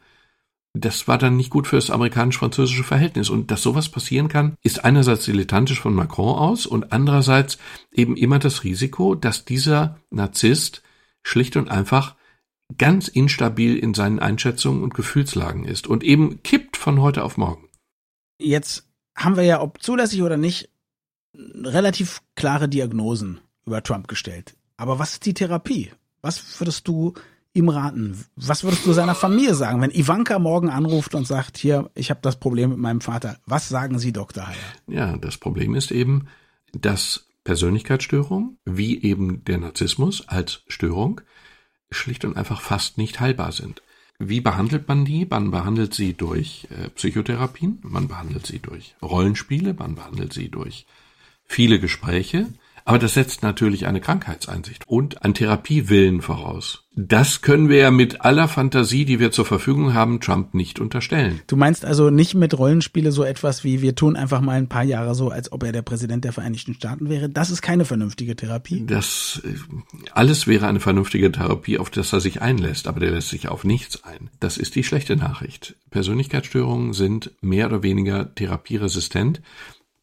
das 0.73 1.07
war 1.07 1.19
dann 1.19 1.37
nicht 1.37 1.51
gut 1.51 1.67
für 1.67 1.75
das 1.75 1.91
amerikanisch-französische 1.91 2.83
Verhältnis. 2.83 3.29
Und 3.29 3.51
dass 3.51 3.61
sowas 3.61 3.89
passieren 3.89 4.27
kann, 4.27 4.57
ist 4.63 4.83
einerseits 4.83 5.25
dilettantisch 5.25 5.79
von 5.79 5.93
Macron 5.93 6.35
aus 6.35 6.65
und 6.65 6.91
andererseits 6.91 7.59
eben 7.91 8.17
immer 8.17 8.39
das 8.39 8.63
Risiko, 8.63 9.13
dass 9.13 9.45
dieser 9.45 9.99
Narzisst 10.09 10.81
schlicht 11.21 11.55
und 11.55 11.69
einfach 11.69 12.15
ganz 12.77 13.07
instabil 13.07 13.77
in 13.77 13.93
seinen 13.93 14.19
Einschätzungen 14.19 14.83
und 14.83 14.95
Gefühlslagen 14.95 15.65
ist 15.65 15.87
und 15.87 16.03
eben 16.03 16.41
kippt 16.41 16.75
von 16.75 17.01
heute 17.01 17.23
auf 17.23 17.37
morgen. 17.37 17.69
Jetzt 18.39 18.87
haben 19.15 19.35
wir 19.35 19.43
ja, 19.43 19.61
ob 19.61 19.81
zulässig 19.81 20.23
oder 20.23 20.37
nicht, 20.37 20.69
relativ 21.35 22.21
klare 22.35 22.67
Diagnosen 22.67 23.39
über 23.65 23.83
Trump 23.83 24.07
gestellt. 24.07 24.55
Aber 24.77 24.97
was 24.97 25.13
ist 25.13 25.25
die 25.25 25.35
Therapie? 25.35 25.91
Was 26.21 26.59
würdest 26.59 26.87
du 26.87 27.13
ihm 27.53 27.69
raten? 27.69 28.25
Was 28.35 28.63
würdest 28.63 28.85
du 28.85 28.93
seiner 28.93 29.15
Familie 29.15 29.55
sagen, 29.55 29.81
wenn 29.81 29.91
Ivanka 29.91 30.39
morgen 30.39 30.69
anruft 30.69 31.15
und 31.15 31.27
sagt, 31.27 31.57
hier, 31.57 31.89
ich 31.95 32.09
habe 32.09 32.19
das 32.21 32.39
Problem 32.39 32.71
mit 32.71 32.79
meinem 32.79 33.01
Vater? 33.01 33.37
Was 33.45 33.69
sagen 33.69 33.99
Sie, 33.99 34.11
Dr. 34.11 34.47
Heyer? 34.47 34.55
Ja, 34.87 35.17
das 35.17 35.37
Problem 35.37 35.75
ist 35.75 35.91
eben, 35.91 36.27
dass 36.73 37.27
Persönlichkeitsstörungen, 37.43 38.57
wie 38.65 39.01
eben 39.03 39.43
der 39.45 39.57
Narzissmus 39.57 40.27
als 40.27 40.63
Störung, 40.67 41.21
schlicht 41.91 42.25
und 42.25 42.37
einfach 42.37 42.61
fast 42.61 42.97
nicht 42.97 43.19
heilbar 43.19 43.51
sind. 43.51 43.83
Wie 44.19 44.41
behandelt 44.41 44.87
man 44.87 45.05
die? 45.05 45.25
Man 45.25 45.51
behandelt 45.51 45.93
sie 45.93 46.13
durch 46.13 46.67
äh, 46.69 46.89
Psychotherapien, 46.89 47.79
man 47.83 48.07
behandelt 48.07 48.45
sie 48.45 48.59
durch 48.59 48.95
Rollenspiele, 49.01 49.73
man 49.73 49.95
behandelt 49.95 50.33
sie 50.33 50.49
durch 50.49 50.85
viele 51.45 51.79
Gespräche, 51.79 52.47
aber 52.85 52.99
das 52.99 53.13
setzt 53.13 53.43
natürlich 53.43 53.87
eine 53.87 54.01
Krankheitseinsicht 54.01 54.83
und 54.87 55.23
ein 55.23 55.33
Therapiewillen 55.33 56.21
voraus. 56.21 56.83
Das 56.95 57.41
können 57.41 57.69
wir 57.69 57.77
ja 57.77 57.91
mit 57.91 58.21
aller 58.21 58.47
Fantasie, 58.47 59.03
die 59.03 59.19
wir 59.19 59.31
zur 59.31 59.45
Verfügung 59.45 59.95
haben, 59.95 60.19
Trump 60.19 60.53
nicht 60.53 60.79
unterstellen. 60.79 61.41
Du 61.47 61.55
meinst 61.55 61.85
also 61.85 62.11
nicht 62.11 62.35
mit 62.35 62.55
Rollenspiele 62.55 63.11
so 63.11 63.23
etwas 63.23 63.63
wie 63.63 63.81
wir 63.81 63.95
tun 63.95 64.15
einfach 64.15 64.41
mal 64.41 64.57
ein 64.57 64.69
paar 64.69 64.83
Jahre 64.83 65.15
so, 65.15 65.29
als 65.29 65.51
ob 65.51 65.63
er 65.63 65.71
der 65.71 65.81
Präsident 65.81 66.23
der 66.23 66.33
Vereinigten 66.33 66.75
Staaten 66.75 67.09
wäre. 67.09 67.29
Das 67.29 67.49
ist 67.49 67.63
keine 67.63 67.85
vernünftige 67.85 68.35
Therapie. 68.35 68.85
Das 68.85 69.41
äh, 69.43 69.55
alles 70.11 70.45
wäre 70.45 70.67
eine 70.67 70.79
vernünftige 70.79 71.31
Therapie, 71.31 71.79
auf 71.79 71.89
das 71.89 72.13
er 72.13 72.19
sich 72.19 72.43
einlässt, 72.43 72.87
aber 72.87 72.99
der 72.99 73.11
lässt 73.11 73.29
sich 73.29 73.47
auf 73.47 73.63
nichts 73.63 74.03
ein. 74.03 74.29
Das 74.39 74.57
ist 74.57 74.75
die 74.75 74.83
schlechte 74.83 75.15
Nachricht. 75.15 75.75
Persönlichkeitsstörungen 75.89 76.93
sind 76.93 77.31
mehr 77.41 77.67
oder 77.67 77.81
weniger 77.81 78.35
therapieresistent. 78.35 79.41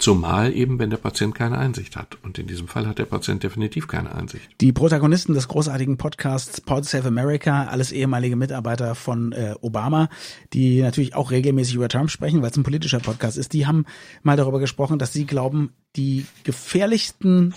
Zumal 0.01 0.55
eben, 0.55 0.79
wenn 0.79 0.89
der 0.89 0.97
Patient 0.97 1.35
keine 1.35 1.59
Einsicht 1.59 1.95
hat. 1.95 2.17
Und 2.23 2.39
in 2.39 2.47
diesem 2.47 2.69
Fall 2.69 2.87
hat 2.87 2.99
der 2.99 3.05
Patient 3.05 3.43
definitiv 3.43 3.87
keine 3.87 4.15
Einsicht. 4.15 4.49
Die 4.61 4.73
Protagonisten 4.73 5.35
des 5.35 5.47
großartigen 5.47 5.99
Podcasts 5.99 6.63
Pod 6.63 6.87
Save 6.87 7.09
America, 7.09 7.67
alles 7.67 7.93
ehemalige 7.93 8.35
Mitarbeiter 8.35 8.95
von 8.95 9.33
äh, 9.33 9.55
Obama, 9.61 10.09
die 10.55 10.81
natürlich 10.81 11.15
auch 11.15 11.31
regelmäßig 11.31 11.75
über 11.75 11.89
Trump 11.89 12.11
sprechen, 12.11 12.41
weil 12.41 12.51
es 12.51 12.57
ein 12.57 12.63
politischer 12.63 13.01
Podcast 13.01 13.37
ist, 13.37 13.53
die 13.53 13.67
haben 13.67 13.85
mal 14.23 14.39
darüber 14.39 14.59
gesprochen, 14.59 14.99
dass 14.99 15.13
sie 15.13 15.27
glauben, 15.27 15.75
die 15.97 16.25
gefährlichsten 16.45 17.55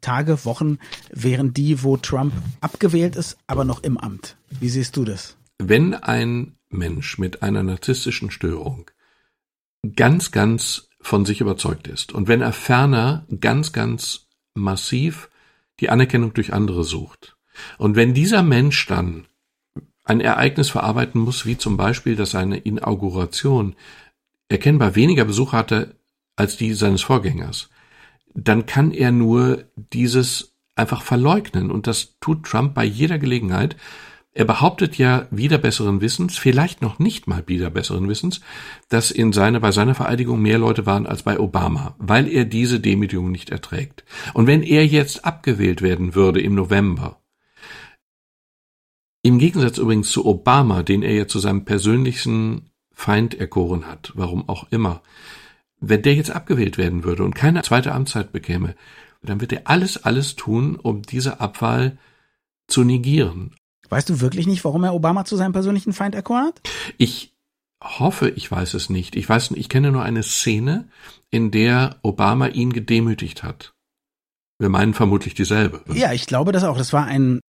Tage, 0.00 0.44
Wochen 0.44 0.78
wären 1.10 1.52
die, 1.52 1.82
wo 1.82 1.98
Trump 1.98 2.32
abgewählt 2.60 3.16
ist, 3.16 3.36
aber 3.46 3.64
noch 3.64 3.82
im 3.82 3.98
Amt. 3.98 4.36
Wie 4.60 4.68
siehst 4.68 4.96
du 4.96 5.04
das? 5.04 5.36
Wenn 5.58 5.94
ein 5.94 6.54
Mensch 6.70 7.18
mit 7.18 7.42
einer 7.42 7.62
narzisstischen 7.62 8.30
Störung 8.30 8.90
ganz, 9.94 10.30
ganz 10.30 10.88
von 11.06 11.24
sich 11.24 11.40
überzeugt 11.40 11.86
ist. 11.86 12.12
Und 12.12 12.26
wenn 12.26 12.42
er 12.42 12.52
ferner 12.52 13.24
ganz, 13.40 13.72
ganz 13.72 14.26
massiv 14.54 15.30
die 15.78 15.88
Anerkennung 15.88 16.34
durch 16.34 16.52
andere 16.52 16.82
sucht. 16.82 17.36
Und 17.78 17.94
wenn 17.94 18.12
dieser 18.12 18.42
Mensch 18.42 18.86
dann 18.86 19.26
ein 20.04 20.20
Ereignis 20.20 20.68
verarbeiten 20.68 21.20
muss, 21.20 21.46
wie 21.46 21.56
zum 21.56 21.76
Beispiel, 21.76 22.16
dass 22.16 22.32
seine 22.32 22.58
Inauguration 22.58 23.76
erkennbar 24.48 24.94
weniger 24.94 25.24
Besucher 25.24 25.56
hatte 25.56 25.96
als 26.34 26.56
die 26.56 26.74
seines 26.74 27.02
Vorgängers, 27.02 27.70
dann 28.34 28.66
kann 28.66 28.90
er 28.90 29.12
nur 29.12 29.64
dieses 29.76 30.54
einfach 30.74 31.02
verleugnen. 31.02 31.70
Und 31.70 31.86
das 31.86 32.16
tut 32.20 32.46
Trump 32.46 32.74
bei 32.74 32.84
jeder 32.84 33.18
Gelegenheit, 33.18 33.76
er 34.36 34.44
behauptet 34.44 34.98
ja 34.98 35.26
wieder 35.30 35.56
besseren 35.56 36.02
Wissens, 36.02 36.36
vielleicht 36.36 36.82
noch 36.82 36.98
nicht 36.98 37.26
mal 37.26 37.44
wieder 37.46 37.70
besseren 37.70 38.06
Wissens, 38.06 38.42
dass 38.90 39.10
in 39.10 39.32
seiner, 39.32 39.60
bei 39.60 39.72
seiner 39.72 39.94
Vereidigung 39.94 40.42
mehr 40.42 40.58
Leute 40.58 40.84
waren 40.84 41.06
als 41.06 41.22
bei 41.22 41.40
Obama, 41.40 41.94
weil 41.96 42.28
er 42.28 42.44
diese 42.44 42.78
Demütigung 42.78 43.30
nicht 43.30 43.48
erträgt. 43.48 44.04
Und 44.34 44.46
wenn 44.46 44.62
er 44.62 44.84
jetzt 44.84 45.24
abgewählt 45.24 45.80
werden 45.80 46.14
würde 46.14 46.42
im 46.42 46.54
November, 46.54 47.22
im 49.22 49.38
Gegensatz 49.38 49.78
übrigens 49.78 50.10
zu 50.10 50.26
Obama, 50.26 50.82
den 50.82 51.02
er 51.02 51.14
ja 51.14 51.26
zu 51.26 51.38
seinem 51.38 51.64
persönlichen 51.64 52.68
Feind 52.92 53.40
erkoren 53.40 53.86
hat, 53.86 54.12
warum 54.16 54.50
auch 54.50 54.70
immer, 54.70 55.00
wenn 55.80 56.02
der 56.02 56.14
jetzt 56.14 56.30
abgewählt 56.30 56.76
werden 56.76 57.04
würde 57.04 57.24
und 57.24 57.34
keine 57.34 57.62
zweite 57.62 57.92
Amtszeit 57.92 58.32
bekäme, 58.32 58.74
dann 59.22 59.40
wird 59.40 59.54
er 59.54 59.62
alles, 59.64 60.04
alles 60.04 60.36
tun, 60.36 60.76
um 60.76 61.00
diese 61.00 61.40
Abwahl 61.40 61.96
zu 62.68 62.84
negieren. 62.84 63.54
Weißt 63.90 64.08
du 64.08 64.20
wirklich 64.20 64.46
nicht, 64.46 64.64
warum 64.64 64.84
er 64.84 64.94
Obama 64.94 65.24
zu 65.24 65.36
seinem 65.36 65.52
persönlichen 65.52 65.92
Feind 65.92 66.14
erkoren 66.14 66.46
hat? 66.46 66.60
Ich 66.98 67.34
hoffe, 67.82 68.30
ich 68.30 68.50
weiß 68.50 68.74
es 68.74 68.90
nicht. 68.90 69.16
Ich 69.16 69.28
weiß, 69.28 69.52
ich 69.52 69.68
kenne 69.68 69.92
nur 69.92 70.02
eine 70.02 70.22
Szene, 70.22 70.88
in 71.30 71.50
der 71.50 71.96
Obama 72.02 72.48
ihn 72.48 72.72
gedemütigt 72.72 73.42
hat. 73.42 73.74
Wir 74.58 74.68
meinen 74.68 74.94
vermutlich 74.94 75.34
dieselbe. 75.34 75.82
Ja, 75.92 76.12
ich 76.12 76.26
glaube 76.26 76.52
das 76.52 76.64
auch. 76.64 76.78
Das 76.78 76.92
war 76.92 77.04
ein, 77.04 77.40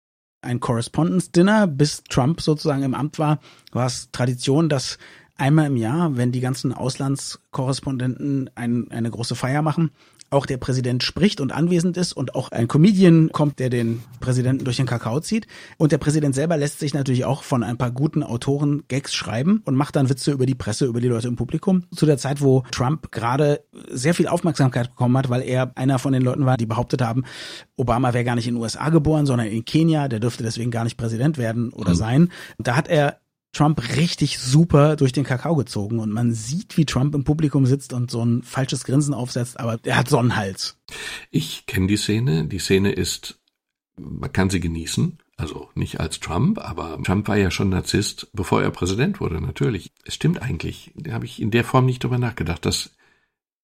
ein 0.41 0.60
Correspondence 0.60 1.32
Dinner, 1.32 1.67
bis 1.67 2.04
Trump 2.04 2.41
sozusagen 2.41 2.84
im 2.84 2.93
Amt 2.93 3.19
war, 3.19 3.39
war 3.71 3.86
es 3.86 4.12
Tradition, 4.12 4.69
dass 4.69 4.97
einmal 5.36 5.67
im 5.67 5.78
Jahr, 5.78 6.17
wenn 6.17 6.32
die 6.32 6.41
ganzen 6.41 6.73
Auslandskorrespondenten 6.73 8.50
ein, 8.56 8.91
eine 8.91 9.10
große 9.10 9.36
Feier 9.36 9.62
machen, 9.62 9.91
auch 10.30 10.46
der 10.46 10.58
Präsident 10.58 11.04
spricht 11.04 11.40
und 11.40 11.52
anwesend 11.52 11.98
ist 11.98 12.13
und 12.13 12.36
auch 12.36 12.52
ein 12.52 12.68
Comedian 12.68 13.30
kommt, 13.32 13.60
der 13.60 13.70
den 13.70 14.04
Präsidenten 14.20 14.66
durch 14.66 14.78
den 14.78 14.86
Kakao 14.86 15.20
zieht. 15.20 15.48
Und 15.78 15.92
der 15.92 15.98
Präsident 15.98 16.36
selber 16.36 16.58
lässt 16.58 16.80
sich 16.80 16.94
natürlich 16.94 17.26
auch 17.26 17.44
von 17.44 17.63
ein 17.63 17.78
paar 17.78 17.92
guten 17.92 18.24
Autoren 18.24 18.84
Gags 18.88 19.13
schreiben 19.13 19.62
und 19.66 19.76
macht 19.76 19.96
dann 19.96 20.10
Witze 20.10 20.32
über 20.32 20.46
die 20.46 20.56
Presse, 20.56 20.86
über 20.86 21.00
die 21.00 21.08
Leute 21.08 21.28
im 21.28 21.36
Publikum. 21.36 21.84
Zu 21.96 22.06
der 22.06 22.18
Zeit, 22.18 22.42
wo 22.42 22.63
Trump 22.72 23.12
gerade 23.12 23.62
sehr 23.90 24.13
viel 24.13 24.28
Aufmerksamkeit 24.28 24.90
bekommen 24.90 25.18
hat, 25.18 25.30
weil 25.30 25.42
er 25.42 25.72
einer 25.76 26.00
von 26.00 26.13
den 26.13 26.22
Leuten 26.22 26.46
war, 26.46 26.58
die 26.58 26.66
behauptet 26.66 27.02
haben, 27.02 27.24
Obama 27.78 28.13
wäre 28.13 28.26
gar 28.26 28.36
nicht 28.36 28.48
in 28.48 28.56
den 28.56 28.62
USA 28.62 28.90
geboren, 28.90 29.26
sondern 29.26 29.48
in 29.48 29.63
Kenia, 29.63 30.08
der 30.08 30.20
dürfte 30.20 30.44
deswegen 30.44 30.72
gar 30.72 30.84
nicht 30.84 30.98
Präsident 30.98 31.38
werden 31.38 31.72
oder 31.72 31.92
mhm. 31.92 31.96
sein. 31.96 32.32
Da 32.58 32.76
hat 32.76 32.88
er 32.88 33.20
Trump 33.58 33.82
richtig 33.96 34.38
super 34.39 34.96
durch 34.96 35.12
den 35.12 35.24
Kakao 35.24 35.56
gezogen 35.56 36.00
und 36.00 36.12
man 36.12 36.32
sieht, 36.32 36.78
wie 36.78 36.86
Trump 36.86 37.15
im 37.15 37.24
Publikum 37.24 37.65
sitzt 37.65 37.91
und 37.91 38.12
so 38.12 38.24
ein 38.24 38.43
falsches 38.43 38.84
Grinsen 38.84 39.15
aufsetzt, 39.15 39.60
aber 39.60 39.80
er 39.84 39.98
hat 39.98 40.10
Sonnenhals. 40.10 40.78
Ich 41.32 41.65
kenne 41.65 41.88
die 41.88 41.98
Szene. 41.98 42.46
Die 42.46 42.60
Szene 42.60 42.91
ist, 42.91 43.39
man 43.98 44.32
kann 44.32 44.52
sie 44.52 44.60
genießen. 44.60 45.17
Also 45.38 45.70
nicht 45.76 46.00
als 46.00 46.20
Trump, 46.20 46.60
aber 46.60 47.02
Trump 47.04 47.28
war 47.28 47.38
ja 47.38 47.52
schon 47.52 47.70
Narzisst, 47.70 48.28
bevor 48.34 48.62
er 48.62 48.72
Präsident 48.72 49.20
wurde, 49.20 49.41
natürlich. 49.41 49.91
Es 50.04 50.15
stimmt 50.15 50.41
eigentlich. 50.41 50.91
Da 50.96 51.13
habe 51.13 51.26
ich 51.26 51.41
in 51.41 51.52
der 51.52 51.63
Form 51.63 51.86
nicht 51.86 52.04
drüber 52.04 52.17
nachgedacht, 52.17 52.65
dass 52.65 52.91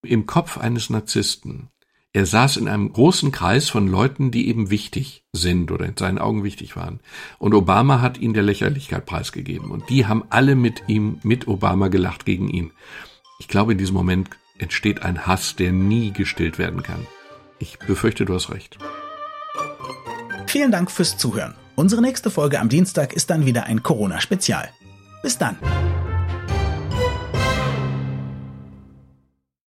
im 0.04 0.26
Kopf 0.26 0.58
eines 0.58 0.90
Narzissten 0.90 1.70
er 2.16 2.28
saß 2.28 2.58
in 2.58 2.68
einem 2.68 2.94
großen 2.94 3.32
Kreis 3.32 3.70
von 3.70 3.88
Leuten, 3.88 4.30
die 4.30 4.48
eben 4.48 4.70
wichtig 4.70 5.24
sind 5.34 5.72
oder 5.72 5.86
in 5.86 5.98
seinen 5.98 6.20
Augen 6.20 6.44
wichtig 6.44 6.76
waren. 6.76 7.00
Und 7.40 7.56
Obama 7.56 8.02
hat 8.02 8.20
ihn 8.20 8.34
der 8.34 8.44
Lächerlichkeit 8.44 9.08
preisgegeben. 9.08 9.72
Und 9.72 9.90
die 9.90 10.06
haben 10.06 10.24
alle 10.30 10.56
mit 10.56 10.84
ihm, 10.88 11.20
mit 11.24 11.48
Obama 11.48 11.88
gelacht 11.88 12.26
gegen 12.26 12.50
ihn. 12.50 12.72
Ich 13.40 13.48
glaube, 13.48 13.72
in 13.72 13.80
diesem 13.80 13.96
Moment 13.96 14.30
entsteht 14.60 15.02
ein 15.02 15.26
Hass, 15.26 15.56
der 15.56 15.72
nie 15.72 16.12
gestillt 16.12 16.60
werden 16.60 16.84
kann. 16.84 17.08
Ich 17.58 17.80
befürchte, 17.80 18.26
du 18.26 18.36
hast 18.36 18.52
recht. 18.52 18.78
Vielen 20.46 20.72
Dank 20.72 20.92
fürs 20.92 21.18
Zuhören. 21.18 21.56
Unsere 21.76 22.04
nächste 22.04 22.30
Folge 22.30 22.60
am 22.60 22.70
Dienstag 22.70 23.14
ist 23.14 23.32
dann 23.32 23.48
wieder 23.48 23.64
ein 23.64 23.82
Corona-Spezial. 23.82 24.70
Bis 25.24 25.40
dann. 25.40 25.58